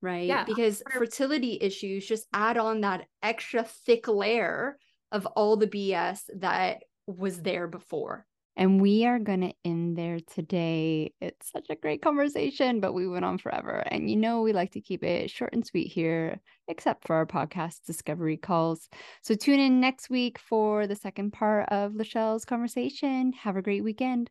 right? 0.00 0.26
Yeah. 0.26 0.44
Because 0.44 0.82
fertility 0.90 1.58
issues 1.60 2.06
just 2.06 2.26
add 2.32 2.58
on 2.58 2.80
that 2.82 3.06
extra 3.22 3.64
thick 3.64 4.08
layer 4.08 4.78
of 5.10 5.26
all 5.26 5.56
the 5.56 5.66
BS 5.66 6.22
that 6.38 6.82
was 7.06 7.42
there 7.42 7.66
before. 7.66 8.26
And 8.54 8.82
we 8.82 9.06
are 9.06 9.18
going 9.18 9.40
to 9.40 9.54
end 9.64 9.96
there 9.96 10.18
today. 10.20 11.14
It's 11.22 11.50
such 11.50 11.66
a 11.70 11.74
great 11.74 12.02
conversation, 12.02 12.80
but 12.80 12.92
we 12.92 13.08
went 13.08 13.24
on 13.24 13.38
forever. 13.38 13.82
And 13.86 14.10
you 14.10 14.16
know, 14.16 14.42
we 14.42 14.52
like 14.52 14.72
to 14.72 14.80
keep 14.80 15.02
it 15.02 15.30
short 15.30 15.54
and 15.54 15.66
sweet 15.66 15.90
here, 15.90 16.38
except 16.68 17.06
for 17.06 17.16
our 17.16 17.26
podcast 17.26 17.84
discovery 17.86 18.36
calls. 18.36 18.88
So 19.22 19.34
tune 19.34 19.58
in 19.58 19.80
next 19.80 20.10
week 20.10 20.38
for 20.38 20.86
the 20.86 20.96
second 20.96 21.32
part 21.32 21.70
of 21.70 21.94
Lachelle's 21.94 22.44
conversation. 22.44 23.32
Have 23.32 23.56
a 23.56 23.62
great 23.62 23.84
weekend. 23.84 24.30